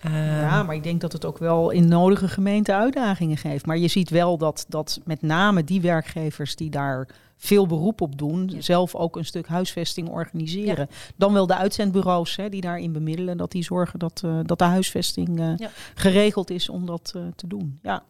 [0.00, 3.66] Ehm, Ja, maar ik denk dat het ook wel in nodige gemeenten uitdagingen geeft.
[3.66, 8.18] Maar je ziet wel dat, dat met name die werkgevers die daar veel beroep op
[8.18, 8.60] doen, Ja.
[8.60, 10.88] zelf ook een stuk huisvesting organiseren.
[11.16, 14.64] Dan wel de uitzendbureaus hè, die daarin bemiddelen, dat die zorgen dat, eh, dat de
[14.64, 15.70] huisvesting eh, Ja.
[15.94, 17.78] geregeld is om dat eh, te doen.
[17.82, 18.02] Ja.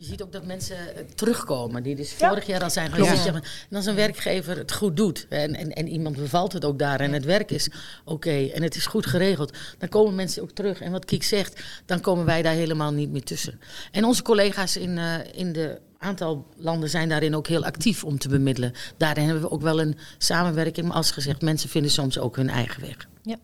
[0.00, 2.28] Je ziet ook dat mensen eh, terugkomen, die dus Ja.
[2.28, 3.24] vorig jaar al zijn geweest.
[3.24, 3.34] Ja.
[3.70, 7.00] En als een werkgever het goed doet en, en, en iemand bevalt het ook daar
[7.00, 7.68] en het werk is
[8.04, 10.80] oké en het is goed geregeld, dan komen mensen ook terug.
[10.80, 13.60] En wat Kiek zegt, dan komen wij daar helemaal niet meer tussen.
[13.92, 18.18] En onze collega's in, eh, in de aantal landen zijn daarin ook heel actief om
[18.18, 18.72] te bemiddelen.
[18.96, 20.86] Daarin hebben we ook wel een samenwerking.
[20.86, 22.96] Maar als gezegd, mensen vinden soms ook hun eigen weg.
[23.22, 23.40] ja, ik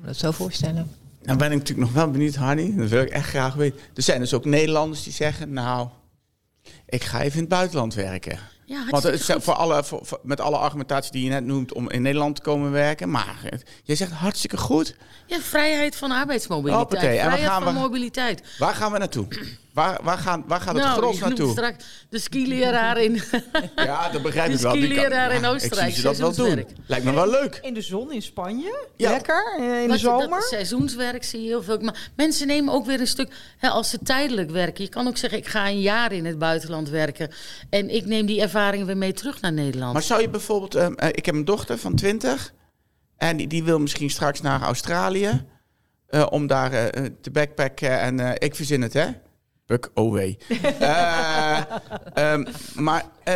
[0.00, 0.90] me dat zo voorstellen.
[1.26, 2.76] Nou ben ik natuurlijk nog wel benieuwd, Hardy.
[2.76, 3.80] Dat wil ik echt graag weten.
[3.94, 5.88] Er zijn dus ook Nederlanders die zeggen, nou,
[6.88, 8.38] ik ga even in het buitenland werken.
[8.64, 11.90] Ja, Want het voor alle, voor, voor- met alle argumentatie die je net noemt om
[11.90, 13.10] in Nederland te komen werken.
[13.10, 13.48] Maar
[13.82, 14.96] jij zegt hartstikke goed.
[15.26, 16.80] Ja, vrijheid van arbeidsmobiliteit.
[16.90, 18.42] Hoppatee, en waar Vrijheid gaan van we- mobiliteit.
[18.58, 19.26] Waar gaan we naartoe?
[19.76, 21.50] Waar, waar, gaan, waar gaat het nou, gros naartoe?
[21.50, 23.20] straks de skileraar in...
[23.76, 24.72] Ja, dat begrijp de ik wel.
[24.72, 26.66] Kan- skileraar in Oostenrijk, Ik zie ze dat wel doen.
[26.86, 27.58] Lijkt me wel leuk.
[27.62, 29.10] In de zon in Spanje, Ja.
[29.10, 30.28] lekker, eh, in de Dat- zomer.
[30.28, 31.78] Dat seizoenswerk zie je heel veel.
[31.78, 34.84] Maar mensen nemen ook weer een stuk, hè, als ze tijdelijk werken.
[34.84, 37.30] Je kan ook zeggen, ik ga een jaar in het buitenland werken.
[37.70, 39.92] En ik neem die ervaringen weer mee terug naar Nederland.
[39.92, 40.74] Maar zou je bijvoorbeeld...
[40.74, 42.52] ehm, eh, ik heb een dochter van 20.
[43.16, 45.44] En die, die wil misschien straks naar Australië.
[46.06, 48.00] eh, om daar eh, te backpacken.
[48.00, 49.06] En eh, ik verzin het, hè?
[49.66, 50.38] Puk, oh wee.
[50.78, 51.62] Eh,
[52.14, 53.34] ehm, maar eh,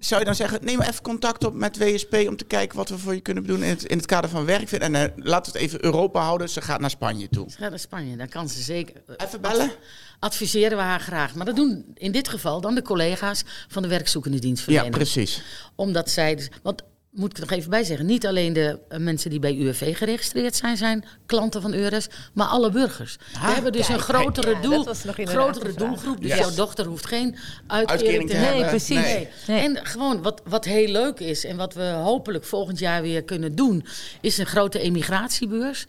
[0.00, 0.58] zou je dan zeggen...
[0.64, 2.14] Neem even contact op met WSP...
[2.28, 4.44] om te kijken wat we voor je kunnen doen in het, in het kader van
[4.44, 4.72] werk.
[4.72, 6.48] En eh, laten we het even Europa houden.
[6.48, 7.50] Ze gaat naar Spanje toe.
[7.50, 9.02] Ze gaat naar Spanje, dan kan ze zeker.
[9.16, 9.70] Even bellen?
[10.18, 11.34] Adviseren we haar graag.
[11.34, 14.94] Maar dat doen in dit geval dan de collega's van de werkzoekende Ja, dienstverlening.
[14.94, 15.42] precies.
[15.74, 18.98] Omdat zij, dus, want moet ik er nog even bij zeggen, niet alleen de eh,
[18.98, 23.16] mensen die bij UWV geregistreerd zijn, zijn klanten van EURES, maar alle burgers.
[23.34, 26.20] Ah, We hebben dus kijk, een grotere, ja, doel, inderdaad grotere doelgroep.
[26.20, 26.38] Dus Yes.
[26.38, 28.60] jouw dochter hoeft geen uitkering, Uitkering te te hebben.
[28.60, 28.96] Nee, precies.
[29.02, 29.28] Nee.
[29.46, 29.60] Nee.
[29.60, 33.54] En gewoon wat, wat heel leuk is en wat we hopelijk volgend jaar weer kunnen
[33.54, 33.84] doen,
[34.20, 35.86] is een grote emigratiebeurs.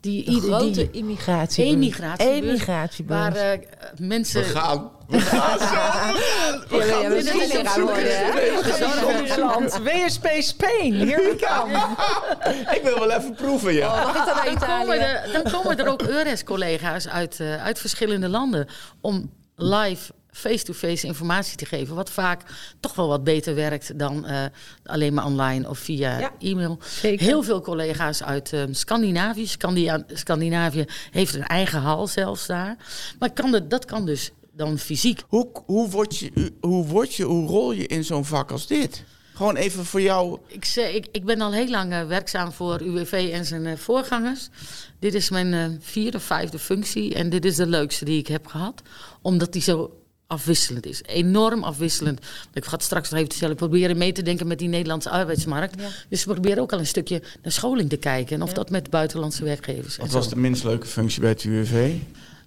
[0.00, 1.74] Die, De grote die immigratiebeurs.
[1.76, 3.34] emigratiebeurs, Emigratiebeurs.
[3.34, 3.58] waar eh,
[3.98, 4.44] mensen...
[4.44, 4.90] gaan.
[5.08, 5.56] Ja,
[6.70, 9.82] ja, we dit is zijn een leraar worden, hè?
[9.82, 11.78] WSP Spain, here we come.
[12.76, 13.86] Ik wil wel even proeven, ja.
[13.86, 14.98] Oh, mag ik dan komen, Italië?
[15.00, 18.66] er, dan komen er ook EURES-collega's uit, eh, uit verschillende landen
[19.00, 21.94] om live face-to-face informatie te geven.
[21.94, 22.42] Wat vaak
[22.80, 24.44] toch wel wat beter werkt dan eh,
[24.84, 26.78] alleen maar online of via Ja, e-mail.
[27.00, 27.26] zeker.
[27.26, 29.46] Heel veel collega's uit eh, Scandinavië.
[29.46, 32.76] Scandia- Scandinavië heeft een eigen hal zelfs daar.
[33.18, 35.22] Maar kan de, dat kan dus dan fysiek.
[35.28, 39.04] Hoe, hoe, word je, hoe, word je, hoe rol je in zo'n vak als dit?
[39.34, 40.38] Gewoon even voor jou.
[40.46, 43.76] Ik, zeg, ik, ik ben al heel lang eh, werkzaam voor UWV en zijn eh,
[43.76, 44.48] voorgangers.
[44.98, 47.14] Dit is mijn eh, vierde, vijfde functie.
[47.14, 48.82] En dit is de leukste die ik heb gehad.
[49.22, 49.92] Omdat die zo
[50.26, 51.02] afwisselend is.
[51.06, 52.20] Enorm afwisselend.
[52.52, 53.50] Ik ga het straks nog even.
[53.50, 55.80] Ik probeer mee te denken met die Nederlandse arbeidsmarkt.
[55.80, 55.88] Ja.
[56.08, 58.36] Dus we proberen ook al een stukje naar scholing te kijken.
[58.36, 58.54] En of Ja.
[58.54, 59.96] dat met buitenlandse werkgevers.
[59.96, 60.16] Wat zo.
[60.16, 61.94] was de minst leuke functie bij het UWV?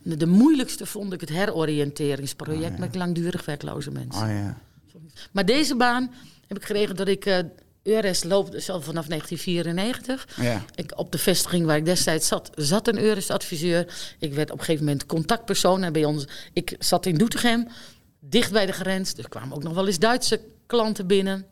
[0.04, 2.80] De, moeilijkste vond ik het heroriënteringsproject ja.
[2.80, 4.24] met langdurig werkloze mensen.
[4.24, 4.58] Oh ja.
[5.32, 6.12] Maar deze baan
[6.48, 7.26] heb ik geregeld dat ik...
[7.26, 7.40] eh
[7.84, 10.28] EURES loop dus al vanaf 1994.
[10.42, 10.66] Ja.
[10.76, 14.16] Ik, op de vestiging waar ik destijds zat, zat een EURES-adviseur.
[14.20, 15.84] Ik werd op een gegeven moment contactpersoon.
[15.84, 17.68] En bij ons, ik zat in Doetinchem,
[18.20, 19.14] dicht bij de grens.
[19.14, 21.46] Dus er kwamen ook nog wel eens Duitse klanten binnen.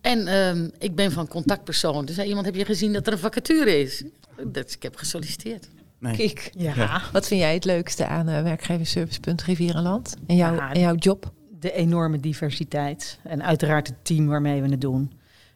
[0.00, 2.04] En ehm, ik ben van contactpersoon.
[2.04, 4.02] Dus zei iemand, heb je gezien dat er een vacature is?
[4.46, 5.68] Dat, ik heb gesolliciteerd.
[5.98, 6.16] Nee.
[6.16, 6.50] Kik.
[6.56, 7.02] Ja, Ja.
[7.12, 10.16] Wat vind jij het leukste aan eh werkgeversservice.rivier Rivierenland?
[10.26, 11.32] En jouw, Ja, en jouw job?
[11.60, 13.18] de enorme diversiteit.
[13.22, 15.12] En uiteraard het team waarmee we het doen.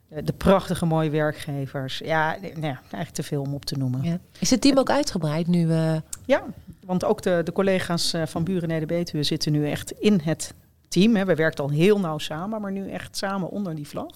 [0.09, 1.99] De, de prachtige mooie werkgevers.
[2.05, 4.03] Ja, nee, nou ja, eigenlijk te veel om op te noemen.
[4.03, 4.19] Ja.
[4.39, 5.71] Is het team ook uitgebreid nu?
[5.71, 6.43] eh, Ja,
[6.85, 10.55] want ook de, de collega's eh, van Buren Neder-Betuwe zitten nu echt in het
[10.89, 11.17] team.
[11.17, 11.25] Hè.
[11.25, 14.11] We werken al heel nauw samen, maar nu echt samen onder die vlag.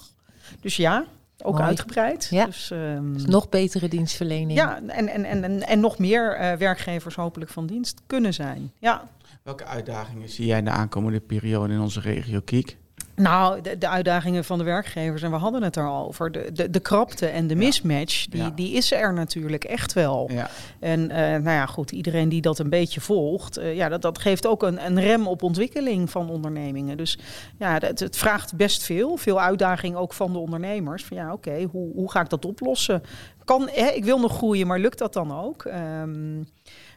[0.61, 1.05] Dus ja,
[1.43, 1.65] ook Mooi.
[1.67, 2.27] uitgebreid.
[2.31, 2.45] Ja.
[2.45, 4.59] Dus, ehm, nog betere dienstverlening?
[4.59, 8.73] ja, en, en, en, en, en nog meer eh, werkgevers hopelijk van dienst kunnen zijn.
[8.79, 9.09] Ja,
[9.47, 12.77] Welke uitdagingen zie jij in de aankomende periode in onze regio Kiek?
[13.17, 16.33] Nou, de, de uitdagingen van de werkgevers, en we hadden het er al over.
[16.33, 17.61] De, de, de krapte en de Ja.
[17.61, 18.51] mismatch, die, Ja.
[18.51, 20.31] die is er natuurlijk echt wel.
[20.33, 20.49] Ja.
[20.81, 24.19] En eh, nou ja, goed, iedereen die dat een beetje volgt, eh, ja, dat, dat
[24.19, 26.97] geeft ook een, een rem op ontwikkeling van ondernemingen.
[26.97, 27.19] Dus
[27.59, 29.17] ja, het, het vraagt best veel.
[29.17, 31.05] Veel uitdaging ook van de ondernemers.
[31.05, 33.03] Van ja, oké, hoe, hoe ga ik dat oplossen?
[33.45, 35.65] Kan, hè, ik wil nog groeien, maar lukt dat dan ook?
[35.65, 36.43] Ehm,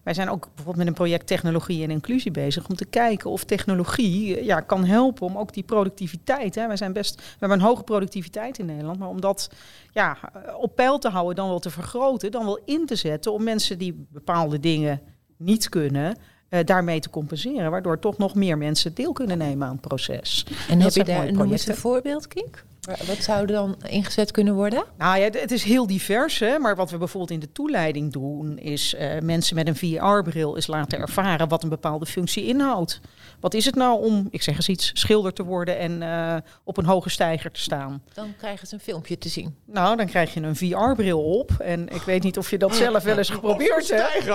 [0.10, 3.43] wij zijn ook bijvoorbeeld met een project technologie en inclusie bezig om te kijken of
[3.43, 6.56] technologie eh, ja, kan helpen om ook die productiviteit.
[6.56, 6.67] Hè.
[6.67, 9.50] Wij zijn best, we hebben een hoge productiviteit in Nederland, maar om dat
[9.91, 13.34] ja, eh, op peil te houden, dan wel te vergroten, dan wel in te zetten
[13.34, 15.02] om mensen die bepaalde dingen
[15.38, 16.17] niet kunnen,
[16.50, 17.72] eh, daarmee te compenseren.
[17.72, 20.45] Waardoor toch nog meer mensen deel kunnen nemen aan het proces.
[20.69, 21.76] En Dat heb je daar een projecten.
[21.76, 22.63] voorbeeld, Kink?
[22.81, 24.83] Wa- Wat zou er dan ingezet kunnen worden?
[24.97, 26.59] Nou ja, het is heel divers, hè?
[26.59, 30.67] maar wat we bijvoorbeeld in de toeleiding doen, is eh, mensen met een VR-bril eens
[30.67, 32.99] laten ervaren wat een bepaalde functie inhoudt.
[33.39, 36.77] Wat is het nou om, ik zeg eens iets, schilder te worden en eh, op
[36.77, 38.03] een hoge steiger te staan?
[38.13, 39.55] Dan krijgen ze een filmpje te zien.
[39.65, 41.51] Nou, dan krijg je een VR-bril op.
[41.59, 44.25] En ik weet niet of je dat zelf wel eens geprobeerd hebt.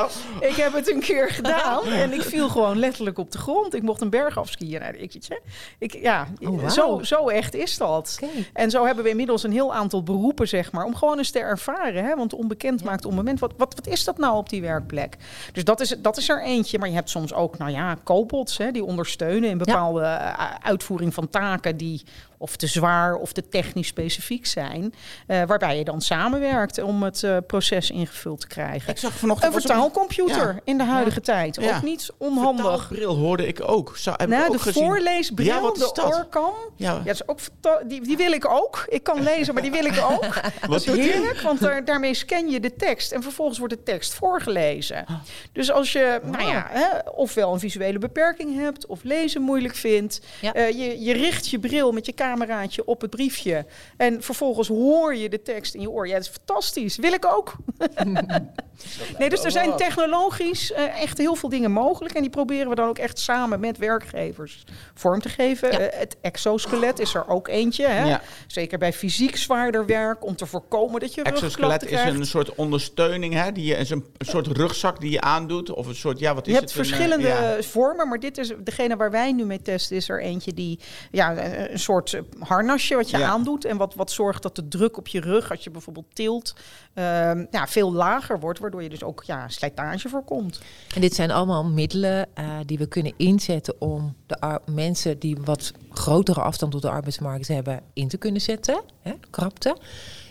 [0.41, 3.75] Ik heb het een keer gedaan en ik viel gewoon letterlijk op de grond.
[3.75, 4.81] Ik mocht een berg afskiën.
[4.81, 5.41] Nou, ik, weet je,
[5.79, 8.17] ik, ja, Oh, zo, zo echt is dat.
[8.53, 11.39] En zo hebben we inmiddels een heel aantal beroepen, zeg maar, om gewoon eens te
[11.39, 12.05] ervaren.
[12.05, 12.17] Hè?
[12.17, 13.41] Want onbekend maakt onbemind.
[13.41, 15.17] Wat, wat, wat is dat nou op die werkplek?
[15.53, 16.79] Dus dat is, dat is er eentje.
[16.79, 21.15] Maar je hebt soms ook, nou ja, cobots hè, die ondersteunen in bepaalde eh, uitvoering
[21.15, 22.03] van taken die
[22.39, 24.95] of te zwaar of te technisch specifiek zijn.
[25.27, 28.91] eh, waarbij je dan samenwerkt om het eh, proces ingevuld te krijgen.
[28.91, 29.53] Ik zag vanochtend...
[29.55, 30.61] Een er vertaalcomputer Ja.
[30.65, 31.57] in de huidige tijd.
[31.61, 31.77] Ja.
[31.77, 32.89] Ook niet onhandig.
[32.89, 33.97] bril hoorde ik ook.
[33.97, 34.85] Zou, heb ik Nou, ook de gezien.
[34.85, 36.15] voorleesbril, Ja, wat is de dat?
[36.15, 36.53] Orcam.
[36.77, 37.39] Ja, is ook
[37.87, 38.85] die, die wil ik ook.
[38.89, 40.23] Ik kan lezen, maar die wil ik ook.
[40.71, 44.15] Dat is heerlijk, want daar, daarmee scan je de tekst en vervolgens wordt de tekst
[44.15, 45.05] voorgelezen.
[45.07, 45.15] Ah.
[45.53, 50.21] Dus als je, nou ja, hè, ofwel een visuele beperking hebt of lezen moeilijk vindt,
[50.53, 55.17] eh, je, je richt je bril met je cameraatje op het briefje en vervolgens hoor
[55.17, 56.07] je de tekst in je oor.
[56.07, 56.97] Ja, dat is fantastisch.
[56.97, 57.57] Wil ik ook.
[59.19, 62.75] nee, dus er zijn technologisch eh, echt heel veel dingen mogelijk en die proberen we
[62.75, 65.73] dan ook echt samen met werkgevers vorm te geven.
[65.73, 65.79] Ja.
[65.79, 67.87] Eh, het exoskelet is er ook eentje.
[67.87, 68.05] Hè?
[68.05, 68.21] Ja.
[68.47, 72.19] Zeker bij fysiek zwaarder werk, om te voorkomen dat je Exoskelet is krijgt.
[72.19, 73.53] een soort ondersteuning, hè?
[73.53, 75.71] Die je, is een, een soort rugzak die je aandoet.
[75.71, 76.79] Of een soort, ja, wat is Je hebt het?
[76.79, 77.63] Een, eh, verschillende ja.
[77.63, 79.97] vormen, maar dit is degene waar wij nu mee testen.
[79.97, 80.79] Is er eentje die
[81.11, 81.37] ja,
[81.71, 83.29] een soort eh, harnasje wat je Ja.
[83.29, 86.55] aandoet en wat, wat zorgt dat de druk op je rug, als je bijvoorbeeld tilt,
[86.95, 90.61] ehm, ja, veel lager wordt, waardoor je dus ook ja, slijtage voorkomt.
[90.95, 95.37] En dit zijn allemaal middelen eh, die we kunnen inzetten om de ar- mensen die
[95.45, 98.83] wat grotere afstand tot de arbeidsmarkt hebben in te kunnen zetten.
[99.01, 99.77] Hè, krapte.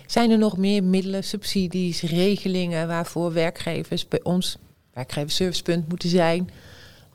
[0.07, 4.57] Zijn er nog meer middelen, subsidies, regelingen waarvoor werkgevers bij ons,
[4.93, 6.49] werkgeversservicepunt moeten zijn,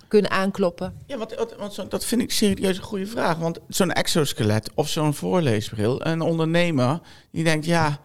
[0.09, 0.95] kunnen aankloppen?
[1.07, 3.37] Ja, want, want- want zo- dat vind ik serieus een goede vraag.
[3.39, 7.01] Want zo'n exoskelet of zo'n voorleesbril, een ondernemer
[7.31, 8.01] die denkt, ja,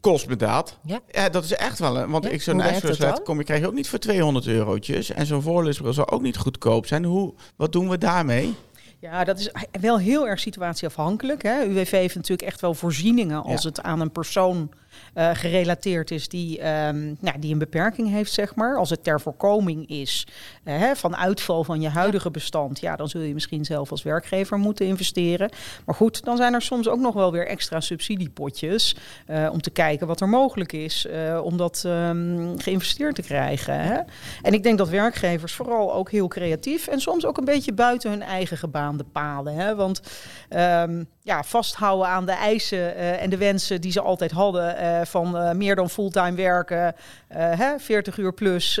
[0.00, 0.78] kost me dat.
[0.84, 1.00] Ja.
[1.10, 2.10] Ja, dat is echt wel een.
[2.10, 2.56] Want Ja, ik zo'n
[3.16, 3.22] dan?
[3.22, 5.10] kom je krijg je ook niet voor 200 eurotjes.
[5.10, 7.04] En zo'n voorleesbril zou ook niet goedkoop zijn.
[7.04, 8.54] Hoe, wat doen we daarmee?
[9.02, 11.42] Ja, dat is wel heel erg situatieafhankelijk.
[11.42, 11.64] Hè.
[11.64, 13.68] UWV heeft natuurlijk echt wel voorzieningen als Ja.
[13.68, 14.70] het aan een persoon
[15.14, 18.76] uh, gerelateerd is die, um, nou, die een beperking heeft, zeg maar.
[18.76, 20.26] Als het ter voorkoming is
[20.64, 24.02] uh, hè, van uitval van je huidige bestand, ja, dan zul je misschien zelf als
[24.02, 25.50] werkgever moeten investeren.
[25.86, 28.96] Maar goed, dan zijn er soms ook nog wel weer extra subsidiepotjes
[29.30, 31.06] uh, om te kijken wat er mogelijk is
[31.42, 33.80] om dat um, geïnvesteerd te krijgen.
[33.80, 33.98] Hè?
[34.42, 38.10] En ik denk dat werkgevers vooral ook heel creatief en soms ook een beetje buiten
[38.10, 38.56] hun eigen
[38.92, 39.54] gebaande paden.
[39.54, 39.74] Hè?
[39.74, 40.00] Want
[40.50, 45.36] um, ja, vasthouden aan de eisen en de wensen die ze altijd hadden uh, van
[45.36, 46.94] uh, meer dan fulltime werken,
[47.28, 48.80] hè, 40 uur plus,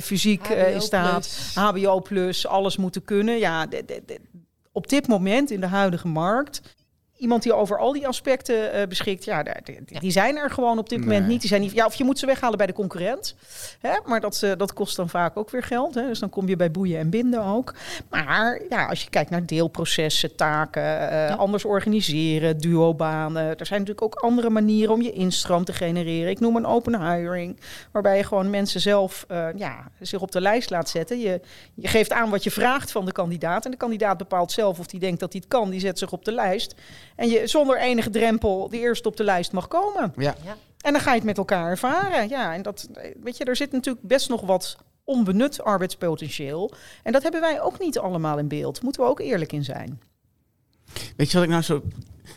[0.00, 1.54] fysiek in staat, plus.
[1.54, 3.38] HBO plus, alles moeten kunnen.
[3.38, 3.66] Ja,
[4.72, 6.62] op dit moment in de huidige markt
[7.22, 10.88] iemand die over al die aspecten uh, beschikt, ja, die, die, zijn er gewoon op
[10.88, 11.40] dit moment niet.
[11.40, 11.72] Die zijn niet.
[11.72, 13.34] Ja, of je moet ze weghalen bij de concurrent.
[13.80, 13.92] Hè?
[14.04, 15.94] Maar dat, uh, dat kost dan vaak ook weer geld.
[15.94, 16.06] Hè?
[16.06, 17.74] Dus dan kom je bij boeien en binden ook.
[18.10, 21.34] Maar ja, als je kijkt naar deelprocessen, taken, uh, ja.
[21.34, 23.58] anders organiseren, duobanen.
[23.58, 26.30] Er zijn natuurlijk ook andere manieren om je instroom te genereren.
[26.30, 30.70] Ik noem een open hiring, waarbij je gewoon mensen zelf ja, zich op de lijst
[30.70, 31.20] laat zetten.
[31.20, 31.40] Je,
[31.74, 33.64] je geeft aan wat je vraagt van de kandidaat.
[33.64, 35.70] En de kandidaat bepaalt zelf of hij denkt dat hij het kan.
[35.70, 36.74] Die zet zich op de lijst.
[37.16, 40.12] En je zonder enige drempel de eerste op de lijst mag komen.
[40.16, 40.34] Ja.
[40.44, 40.56] ja.
[40.80, 42.28] En dan ga je het met elkaar ervaren.
[42.28, 42.88] Ja, en dat,
[43.22, 46.72] weet je, er zit natuurlijk best nog wat onbenut arbeidspotentieel.
[47.02, 48.82] En dat hebben wij ook niet allemaal in beeld.
[48.82, 50.00] Moeten we ook eerlijk in zijn.
[51.16, 51.82] Weet je wat ik nou zo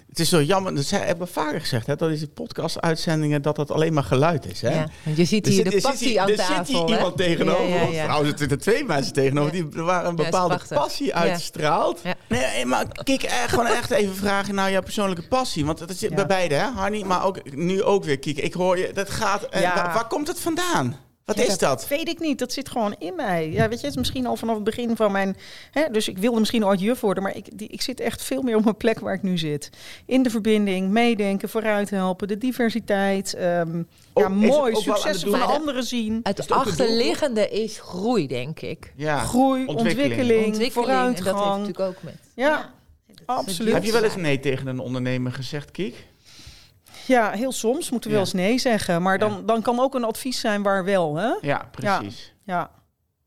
[0.09, 3.93] het is zo jammer, dat hebben vaker gezegd, hè, dat deze podcast-uitzendingen, dat dat alleen
[3.93, 4.61] maar geluid is.
[4.61, 4.73] Hè?
[4.73, 6.55] Ja, je ziet hier de passie aan tafel.
[6.55, 10.05] Er zit hier iemand tegenover ja, ja, Trouwens, er zitten twee mensen tegenover die waar
[10.05, 12.01] een bepaalde passie uitstraalt.
[12.27, 15.65] Nee, maar kijk, echt, gewoon echt even vragen naar jouw persoonlijke passie.
[15.65, 18.77] Want dat zit bij beide, hè, Harnie, maar ook nu ook weer, kijk, ik hoor
[18.77, 21.04] je, dat gaat, eh, waar, waar komt het vandaan?
[21.25, 21.87] Wat is dat?
[21.87, 22.39] Weet ik niet.
[22.39, 23.51] Dat zit gewoon in mij.
[23.51, 25.37] Ja, weet je, het is misschien al vanaf het begin van mijn.
[25.71, 28.41] Hè, dus ik wilde misschien ooit juf worden, maar ik, die, ik zit echt veel
[28.41, 29.69] meer op mijn plek waar ik nu zit.
[30.05, 33.35] In de verbinding, meedenken, vooruit helpen, de diversiteit.
[33.41, 36.19] Um, ja, mooi, successen van anderen zien.
[36.23, 38.93] Het achterliggende is groei, denk ik.
[38.95, 41.27] Ja, groei, ontwikkeling, ontwikkeling, ontwikkeling vooruitgang.
[41.27, 42.17] En dat heeft natuurlijk ook met.
[42.35, 42.73] Ja, ja
[43.25, 43.73] absoluut.
[43.73, 46.05] Heb je wel eens nee tegen een ondernemer gezegd, Kiek?
[47.07, 49.01] Ja, heel soms moeten we wel eens nee zeggen.
[49.01, 51.15] Maar dan, dan kan ook een advies zijn waar wel.
[51.15, 51.33] Hè?
[51.41, 52.33] Ja, precies.
[52.43, 52.71] Ja.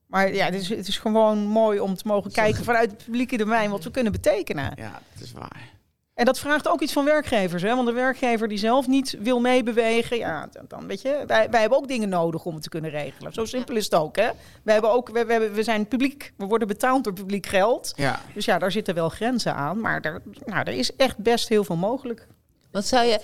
[0.07, 3.37] Maar ja, het is, het is gewoon mooi om te mogen kijken vanuit het publieke
[3.37, 4.73] domein wat we kunnen betekenen.
[4.77, 5.77] Ja, dat is waar.
[6.19, 7.63] En dat vraagt ook iets van werkgevers.
[7.63, 7.75] Hè?
[7.75, 11.79] Want de werkgever die zelf niet wil meebewegen, ja, dan weet je, wij, wij hebben
[11.79, 13.33] ook dingen nodig om het te kunnen regelen.
[13.33, 14.17] Zo simpel is het ook.
[14.17, 14.31] Hè?
[14.63, 17.93] We, hebben ook we, we, hebben, we zijn publiek, we worden betaald door publiek geld.
[17.97, 18.21] Ja.
[18.35, 19.81] Dus ja, daar zitten wel grenzen aan.
[19.81, 22.27] Maar er, nou, er is echt best heel veel mogelijk.
[22.71, 23.21] Wat zou je,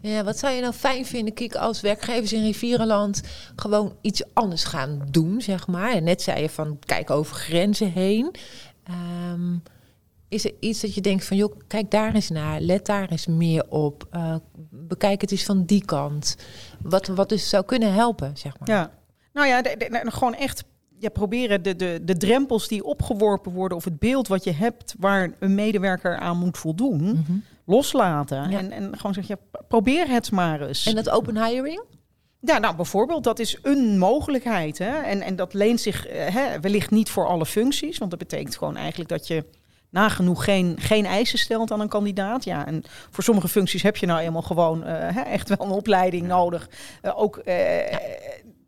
[0.00, 3.22] ja, wat zou je nou fijn vinden, Kik, als werkgevers in Rivierenland
[3.56, 5.92] gewoon iets anders gaan doen, zeg maar?
[5.92, 8.34] En net zei je van, kijk over grenzen heen.
[9.30, 9.62] Um,
[10.28, 13.26] is er iets dat je denkt van, joh, kijk daar eens naar, let daar eens
[13.26, 14.08] meer op.
[14.12, 14.36] Uh,
[14.70, 16.36] bekijk het eens van die kant.
[16.82, 18.68] Wat, wat dus zou kunnen helpen, zeg maar.
[18.68, 18.90] Ja,
[19.32, 20.64] nou ja, de, de, gewoon echt
[20.98, 23.76] ja, proberen de, de, de drempels die opgeworpen worden...
[23.76, 27.04] of het beeld wat je hebt waar een medewerker aan moet voldoen...
[27.04, 28.50] Mm loslaten.
[28.50, 30.86] En, en gewoon zeggen, ja, probeer het maar eens.
[30.86, 31.82] En dat open hiring?
[32.40, 34.78] Ja, nou bijvoorbeeld, dat is een mogelijkheid.
[34.78, 35.00] Hè?
[35.00, 37.98] En, en dat leent zich eh, hè, wellicht niet voor alle functies.
[37.98, 39.44] Want dat betekent gewoon eigenlijk dat je
[39.90, 42.44] nagenoeg geen, geen eisen stelt aan een kandidaat.
[42.44, 46.26] Ja, en voor sommige functies heb je nou eenmaal gewoon uh, echt wel een opleiding
[46.26, 46.68] nodig.
[47.02, 47.98] Uh, ook uh, ja.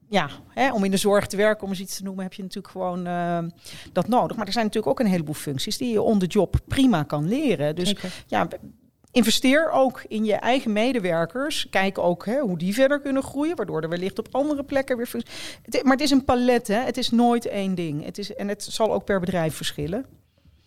[0.09, 2.43] ja hè, om in de zorg te werken, om eens iets te noemen, heb je
[2.43, 3.05] natuurlijk gewoon
[3.93, 4.37] dat nodig.
[4.37, 7.29] Maar er zijn natuurlijk ook een heleboel functies die je on the job prima kan
[7.29, 7.75] leren.
[7.75, 7.95] Dus
[8.27, 8.49] ja,
[9.17, 11.67] Investeer ook in je eigen medewerkers.
[11.71, 15.11] Kijk ook hè, hoe die verder kunnen groeien, waardoor er wellicht op andere plekken weer.
[15.63, 16.79] Het, maar het is een palet, hè?
[16.79, 18.05] het is nooit één ding.
[18.05, 20.07] Het is, en het zal ook per bedrijf verschillen.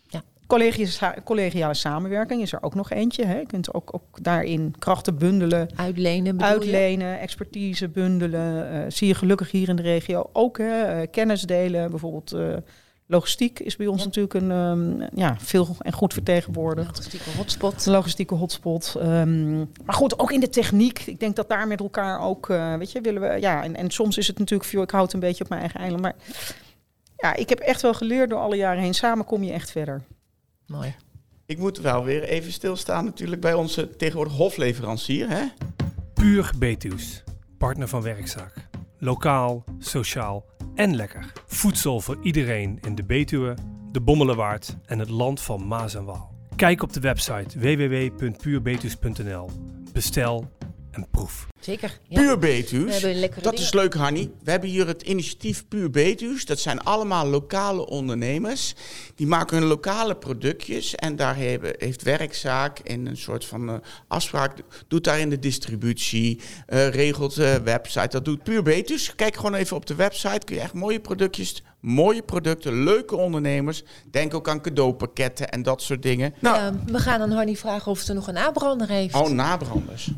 [0.06, 0.22] Ja.
[1.24, 3.24] Collegiale samenwerking is er ook nog eentje.
[3.24, 3.38] Hè.
[3.38, 5.68] Je kunt ook, ook daarin krachten bundelen.
[5.76, 6.42] Uitlenen.
[6.42, 8.74] Uitlenen, expertise bundelen.
[8.74, 10.58] Uh, zie je gelukkig hier in de regio ook.
[10.58, 12.34] Hè, uh, kennis delen, bijvoorbeeld.
[12.34, 12.56] Uh,
[13.10, 16.96] Logistiek is bij ons natuurlijk een um, ja, veel en goed vertegenwoordigd.
[16.96, 17.86] Logistieke hotspot.
[17.86, 18.94] Logistieke hotspot.
[18.96, 21.00] Um, maar goed, ook in de techniek.
[21.06, 23.40] Ik denk dat daar met elkaar ook, uh, weet je, willen we.
[23.40, 24.82] Ja, en, en soms is het natuurlijk veel.
[24.82, 26.02] Ik houd een beetje op mijn eigen eiland.
[26.02, 26.14] Maar
[27.16, 28.94] ja, ik heb echt wel geleerd door alle jaren heen.
[28.94, 30.02] Samen kom je echt verder.
[30.66, 30.94] Mooi.
[31.46, 35.28] Ik moet wel weer even stilstaan natuurlijk bij onze tegenwoordig hofleverancier.
[35.28, 35.44] Hè?
[36.14, 37.22] Puur Betuws,
[37.58, 38.68] partner van Werkzaak.
[38.98, 40.44] Lokaal, sociaal
[40.80, 41.32] en lekker.
[41.46, 43.54] Voedsel voor iedereen in de Betuwe,
[43.92, 46.34] de Bommelenwaard en het land van Maas en Waal.
[46.56, 49.50] Kijk op de website www.puurbetuws.nl.
[49.92, 50.50] Bestel
[50.90, 51.49] en proef.
[51.60, 51.98] Zeker.
[52.08, 52.20] Ja.
[52.20, 53.00] Puur We Betuws.
[53.00, 53.54] Dat dingen.
[53.54, 54.30] is leuk, Hanny.
[54.44, 56.44] We hebben hier het initiatief Puur Betuws.
[56.44, 58.74] Dat zijn allemaal lokale ondernemers.
[59.14, 60.94] Die maken hun lokale productjes.
[60.94, 63.74] En daar hebben, heeft werkzaak in een soort van eh,
[64.08, 64.52] afspraak.
[64.88, 66.40] Doet daar in de distributie.
[66.66, 68.08] eh, regelt de website.
[68.08, 69.14] Dat doet Puur Betuws.
[69.14, 70.44] Kijk gewoon even op de website.
[70.44, 71.62] Kun je echt mooie productjes.
[71.80, 73.82] Mooie producten, leuke ondernemers.
[74.10, 76.34] Denk ook aan cadeaupakketten en dat soort dingen.
[76.40, 79.14] Nou, Ja, we gaan aan Hanny vragen of ze nog een aanbrander heeft.
[79.14, 80.10] oh, nabranders.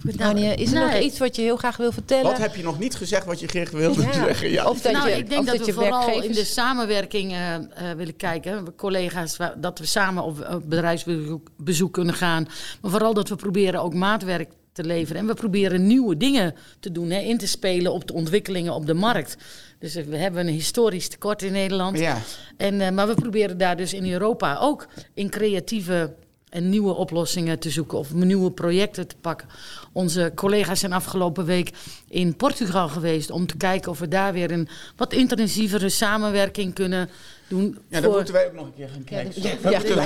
[0.59, 2.24] Is er nog iets wat je heel graag wil vertellen?
[2.24, 4.12] Wat heb je nog niet gezegd wat je graag wilde Ja.
[4.12, 4.51] zeggen?
[4.51, 4.68] Ja.
[4.68, 6.26] Of dat nou, je, ik denk of dat, dat we je vooral werkgevers...
[6.26, 7.62] in de samenwerking eh, eh,
[7.97, 8.64] willen kijken.
[8.64, 12.49] We collega's, dat we samen op, op bedrijfsbezoek bezoek kunnen gaan.
[12.80, 15.20] Maar vooral dat we proberen ook maatwerk te leveren.
[15.20, 17.11] En we proberen nieuwe dingen te doen.
[17.11, 19.37] Hè, in te spelen op de ontwikkelingen op de markt.
[19.78, 21.99] Dus eh, we hebben een historisch tekort in Nederland.
[21.99, 22.18] Ja.
[22.57, 26.14] En, eh, maar we proberen daar dus in Europa ook in creatieve
[26.49, 29.49] en nieuwe oplossingen te zoeken of nieuwe projecten te pakken.
[29.93, 31.70] Onze collega's zijn afgelopen week
[32.09, 37.11] in Portugal geweest om te kijken of we daar weer een wat intensievere samenwerking kunnen
[37.57, 37.78] doen.
[37.88, 39.42] Ja, dan voor- moeten wij ook nog een keer gaan kijken.
[39.42, 40.05] Ja, ja, ja.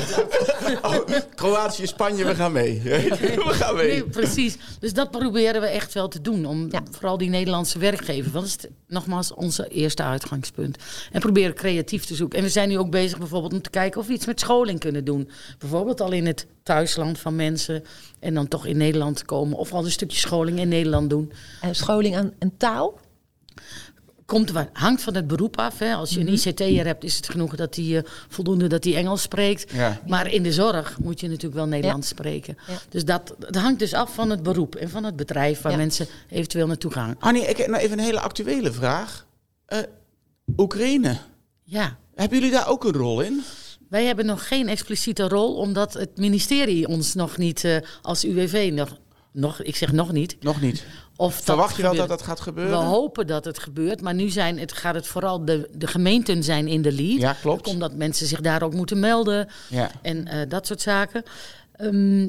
[0.83, 2.81] Oh, Kroatië, Spanje, we gaan mee.
[2.83, 3.89] we gaan mee.
[3.91, 4.57] Nee, precies.
[4.81, 6.47] Dus dat proberen we echt wel te doen.
[6.47, 6.83] Om Ja.
[6.91, 8.31] vooral die Nederlandse werkgever.
[8.33, 10.77] Want dat is nogmaals onze eerste uitgangspunt.
[11.13, 12.39] En proberen creatief te zoeken.
[12.39, 14.81] En we zijn nu ook bezig bijvoorbeeld om te kijken of we iets met scholing
[14.81, 15.31] kunnen doen.
[15.59, 17.85] Bijvoorbeeld al in het thuisland van mensen.
[18.21, 19.59] En dan toch in Nederland komen.
[19.59, 21.33] Of al een stukje scholing in Nederland doen.
[21.61, 22.99] En scholing aan een taal?
[24.27, 25.79] Komt hangt van het beroep af.
[25.79, 25.95] Hè.
[25.95, 26.29] Als je Mhm.
[26.29, 29.73] een ICT'er hebt, is het genoeg dat hij voldoende dat hij Engels spreekt.
[29.73, 30.01] Ja.
[30.07, 32.57] Maar in de zorg moet je natuurlijk wel Nederlands spreken.
[32.67, 32.79] Ja.
[32.89, 36.07] Dus dat, dat hangt dus af van het beroep en van het bedrijf waar mensen
[36.31, 37.17] eventueel naartoe gaan.
[37.19, 39.27] Annie, ik heb nou even een hele actuele vraag.
[39.67, 39.79] Eh,
[40.57, 41.17] Oekraïne,
[41.65, 43.43] Ja, hebben jullie daar ook een rol in?
[43.89, 48.71] wij hebben nog geen expliciete rol, omdat het ministerie ons nog niet eh, als UWV
[48.75, 48.97] nog,
[49.37, 50.37] nog, ik zeg nog niet.
[50.41, 50.85] Nog niet.
[51.17, 52.19] Of dat Verwacht je wel dat gebeurt.
[52.19, 52.79] dat gaat We gebeuren?
[52.79, 56.69] hopen dat het gebeurt, maar nu zijn het, gaat het vooral de, de gemeenten zijn
[56.69, 57.21] in de lead.
[57.21, 57.67] Ja, klopt.
[57.69, 59.49] Omdat mensen zich daar ook moeten melden.
[59.71, 59.91] Ja.
[60.03, 61.23] en eh, dat soort zaken.
[61.73, 62.29] Ehm,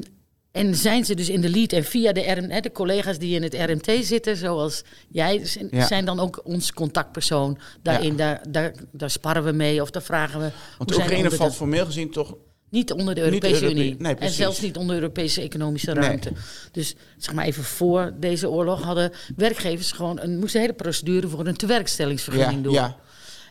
[0.52, 3.42] en zijn ze dus in de lead en via de, RM, de collega's die in
[3.42, 5.86] het RMT zitten, zoals jij, zijn, Ja.
[5.86, 8.16] zijn dan ook ons contactpersoon daarin.
[8.16, 10.50] Daar, daar, daar sparren we mee of daar vragen we.
[10.78, 12.34] Want Oekraïne valt de- formeel gezien toch...
[12.70, 13.94] niet onder de Europese Europe- Unie.
[13.98, 16.02] nee, en zelfs niet onder de Europese economische Nee.
[16.04, 16.32] ruimte.
[16.72, 21.28] Dus zeg maar even voor deze oorlog hadden werkgevers gewoon een, moesten een hele procedure
[21.28, 22.72] voor een Ja, tewerkstellingsvergunning doen.
[22.72, 22.96] ja.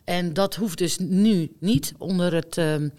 [0.03, 2.89] En dat hoeft dus nu niet onder het, ehm,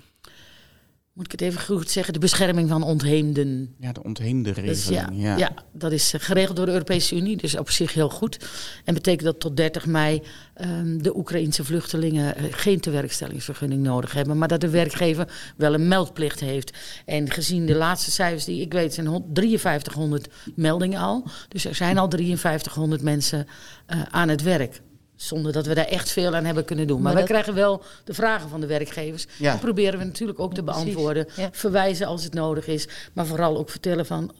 [1.18, 3.74] moet ik het even goed zeggen, de bescherming van ontheemden.
[3.78, 5.22] ja, de ontheemde Dus ja, regeling.
[5.22, 5.36] ja.
[5.36, 5.52] ja.
[5.72, 8.38] dat is eh, geregeld door de Europese Unie, dus op zich heel goed.
[8.84, 10.22] En betekent dat tot 30 mei
[10.54, 15.88] ehm, de Oekraïense vluchtelingen eh, geen tewerkstellingsvergunning nodig hebben, maar dat de werkgever wel een
[15.88, 16.76] meldplicht heeft.
[17.04, 21.26] En gezien de laatste cijfers die ik weet, zijn hon- 5300 meldingen al.
[21.48, 23.46] Dus er zijn al 5300 mensen
[23.86, 24.80] eh, aan het werk.
[25.18, 26.96] Zonder dat we daar echt veel aan hebben kunnen doen.
[26.96, 29.26] Maar, Maar wij dat- krijgen wel de vragen van de werkgevers.
[29.38, 29.50] Ja.
[29.52, 31.26] Die proberen we natuurlijk ook te beantwoorden.
[31.36, 31.48] Ja.
[31.52, 32.88] Verwijzen als het nodig is.
[33.12, 34.32] Maar vooral ook vertellen van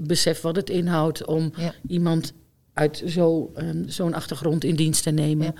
[0.00, 1.74] besef wat het inhoudt om Ja.
[1.88, 2.32] iemand
[2.74, 5.46] uit zo, ehm, zo'n achtergrond in dienst te nemen.
[5.46, 5.52] Ja.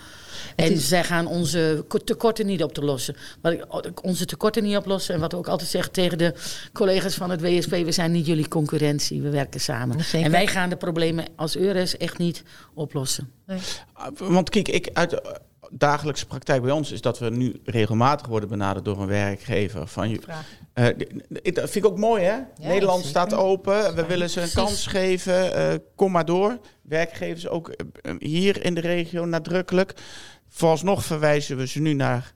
[0.57, 3.17] En is- zij gaan onze ko- tekorten niet op te lossen.
[3.41, 5.15] Wat ik, onze tekorten niet oplossen.
[5.15, 6.35] En wat we ook altijd zeggen tegen de
[6.73, 7.71] collega's van het WSP...
[7.71, 9.97] we zijn niet jullie concurrentie, we werken samen.
[10.12, 12.43] En wij gaan de problemen als EURES echt niet
[12.75, 13.31] oplossen.
[13.93, 15.21] Ah, Want kijk, ik uit
[15.79, 19.87] dagelijkse praktijk bij ons is dat we nu regelmatig worden benaderd door een werkgever.
[19.87, 20.20] Van, je-
[20.72, 22.37] eh, d- dat vind ik ook mooi, hè?
[22.61, 23.11] Nederland zeker.
[23.11, 23.95] staat open.
[23.95, 25.55] We willen ze een kans geven.
[25.55, 26.59] eh, kom maar door.
[26.83, 29.95] Werkgevers ook eh, hier in de regio nadrukkelijk.
[30.49, 32.33] Vooralsnog verwijzen we ze nu naar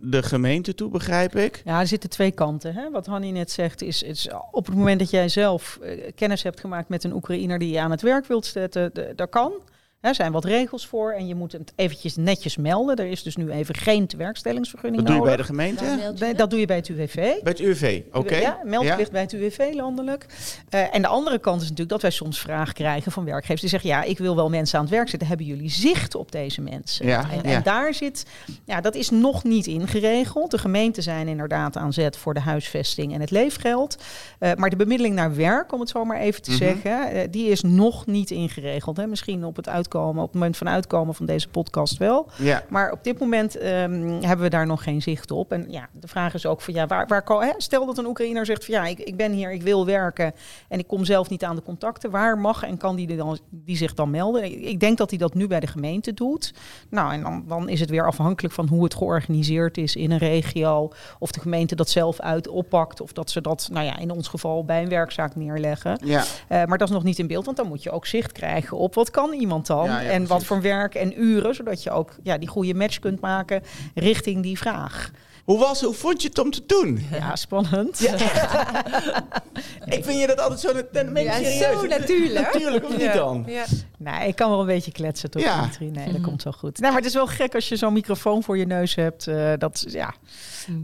[0.00, 1.62] de gemeente toe, begrijp ik.
[1.64, 2.74] Ja, er zitten twee kanten.
[2.74, 2.90] Hè?
[2.90, 5.78] Wat Hanni net zegt, is, is op het moment dat jij zelf
[6.14, 9.52] kennis hebt gemaakt met een Oekraïner die je aan het werk wilt zetten, dat kan.
[10.00, 12.96] Er zijn wat regels voor en je moet het eventjes netjes melden.
[12.96, 16.12] Er is dus nu even geen tewerkstellingsvergunning Dat doe je bij de gemeente?
[16.18, 17.14] Daar dat doe je bij het UWV.
[17.14, 18.36] Bij het UV, oké.
[18.36, 20.26] Ja, meldplicht bij het UWV landelijk.
[20.68, 23.70] Eh, en de andere kant is natuurlijk dat wij soms vragen krijgen van werkgevers die
[23.70, 25.28] zeggen: ja, ik wil wel mensen aan het werk zetten.
[25.28, 27.06] Hebben jullie zicht op deze mensen?
[27.06, 27.56] Ja, en, ja.
[27.56, 28.26] en daar zit,
[28.64, 30.50] ja, dat is nog niet ingeregeld.
[30.50, 33.96] De gemeenten zijn inderdaad aan zet voor de huisvesting en het leefgeld.
[34.38, 36.58] Eh, maar de bemiddeling naar werk, om het zo maar even te Mhm.
[36.58, 38.96] zeggen, eh, die is nog niet ingeregeld.
[38.96, 39.06] Hè.
[39.06, 40.22] Misschien op het uitkomen.
[40.22, 42.28] Op het moment van uitkomen van deze podcast wel.
[42.36, 42.62] Ja.
[42.68, 45.52] Maar op dit moment ehm, hebben we daar nog geen zicht op.
[45.52, 48.06] En ja, de vraag is ook van ja, waar, waar ko- hè, stel dat een
[48.06, 50.32] Oekraïner zegt van ja, ik, ik ben hier, ik wil werken
[50.68, 52.10] en ik kom zelf niet aan de contacten.
[52.10, 54.44] Waar mag en kan die, dan, die zich dan melden?
[54.44, 56.54] Ik, ik denk dat hij dat nu bij de gemeente doet.
[56.90, 60.18] Nou, en dan, dan is het weer afhankelijk van hoe het georganiseerd is in een
[60.18, 60.90] regio.
[61.18, 63.00] Of de gemeente dat zelf uit oppakt.
[63.00, 66.00] Of dat ze dat, nou ja, in ons geval bij een werkzaak neerleggen.
[66.04, 66.24] Ja.
[66.48, 68.76] Eh, maar dat is nog niet in beeld, want dan moet je ook zicht krijgen
[68.76, 71.90] op wat kan iemand dan Ja, ja, en wat voor werk en uren, zodat je
[71.90, 73.62] ook ja, die goede match kunt maken
[73.94, 75.10] richting die vraag.
[75.44, 77.06] Hoe was Hoe vond je het om te doen?
[77.12, 78.00] Ja, spannend.
[79.84, 80.68] Ik vind je dat altijd zo...
[80.68, 80.86] Ik
[81.22, 81.58] Ja, serieus.
[81.80, 82.52] zo natuurlijk.
[82.52, 83.12] Natuurlijk, of niet Ja.
[83.12, 83.44] dan?
[83.46, 83.64] Ja.
[83.98, 85.60] Nee, ik kan wel een beetje kletsen toch, Ja.
[85.60, 85.90] Dimitri?
[85.90, 86.78] Nee, dat komt wel goed.
[86.80, 89.26] Nee, maar het is wel gek als je zo'n microfoon voor je neus hebt.
[89.26, 90.14] eh, dat, is- ja.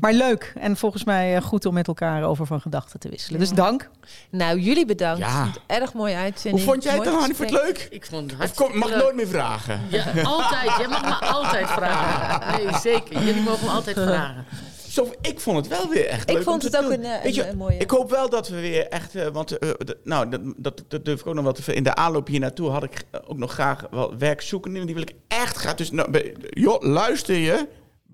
[0.00, 0.52] Maar leuk.
[0.58, 3.40] En volgens mij eh, goed om met elkaar over van gedachten te wisselen.
[3.40, 3.90] Dus dank.
[4.30, 5.18] Nou, jullie bedankt.
[5.20, 5.48] Ja.
[5.66, 6.64] Erg mooie Hoe uitzending.
[6.64, 7.36] vond jij het Mooi dan, Hanni?
[7.36, 7.86] Vond het leuk?
[7.90, 8.98] Ik vond het hartstikke kom, mag leuk.
[8.98, 9.80] nooit meer vragen?
[9.88, 10.76] Ja, altijd.
[10.78, 12.64] Jij mag me altijd vragen.
[12.64, 13.22] Nee, zeker.
[13.24, 14.44] Jullie mogen me altijd vragen.
[14.88, 17.04] Zo, ik vond het wel weer echt Ik leuk vond om te het ook doen.
[17.04, 19.14] een, eh, je, een- een mooie- Ik hoop wel dat we weer echt...
[19.14, 19.68] eh, want eh,
[20.04, 22.40] nou, dat, dat, dat durf ik ook nog wel te ver- In de aanloop hier
[22.40, 24.86] naartoe had ik eh, ook nog graag wel werkzoekenden.
[24.86, 25.74] Die wil ik echt graag...
[25.74, 27.66] Dus nou, joh, luister je...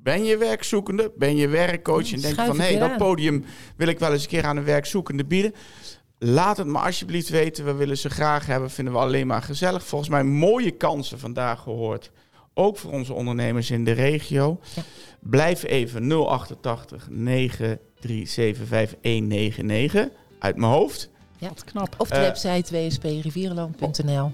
[0.03, 1.13] Ben je werkzoekende?
[1.17, 2.13] Ben je werkcoach?
[2.13, 3.45] En denk je van, hé, weer dat podium
[3.77, 5.53] wil ik wel eens een keer aan een werkzoekende bieden.
[6.19, 7.65] Laat het maar alsjeblieft weten.
[7.65, 8.71] We willen ze graag hebben.
[8.71, 9.85] Vinden we alleen maar gezellig.
[9.85, 12.11] Volgens mij mooie kansen vandaag gehoord.
[12.55, 14.61] Ook voor onze ondernemers in de regio.
[14.75, 14.83] Ja.
[15.21, 21.11] Blijf even 088 9375 199 uit mijn hoofd.
[21.39, 21.95] Wat knap.
[21.99, 24.33] Of de Eh, website wsprivierenland.nl.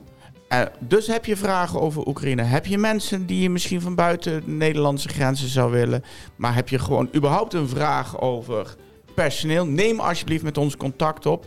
[0.49, 2.43] Eh, dus heb je vragen over Oekraïne?
[2.43, 6.05] Heb je mensen die je misschien van buiten de Nederlandse grenzen zou willen?
[6.37, 8.75] Maar heb je gewoon überhaupt een vraag over
[9.15, 9.67] personeel?
[9.67, 11.47] Neem alsjeblieft met ons contact op.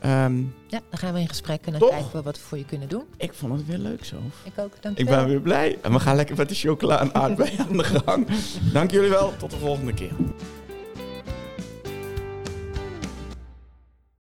[0.00, 0.36] Ehm,
[0.66, 1.90] Ja, dan gaan we in gesprek en dan Toch?
[1.90, 3.04] kijken we wat we voor je kunnen doen.
[3.16, 4.16] ik vond het weer leuk zo.
[4.44, 5.78] Ik ook, dank Ik ben weer blij.
[5.82, 8.26] En we gaan lekker met de chocola en aardbeien aan de gang.
[8.72, 9.32] Dank jullie wel.
[9.38, 10.12] Tot de volgende keer.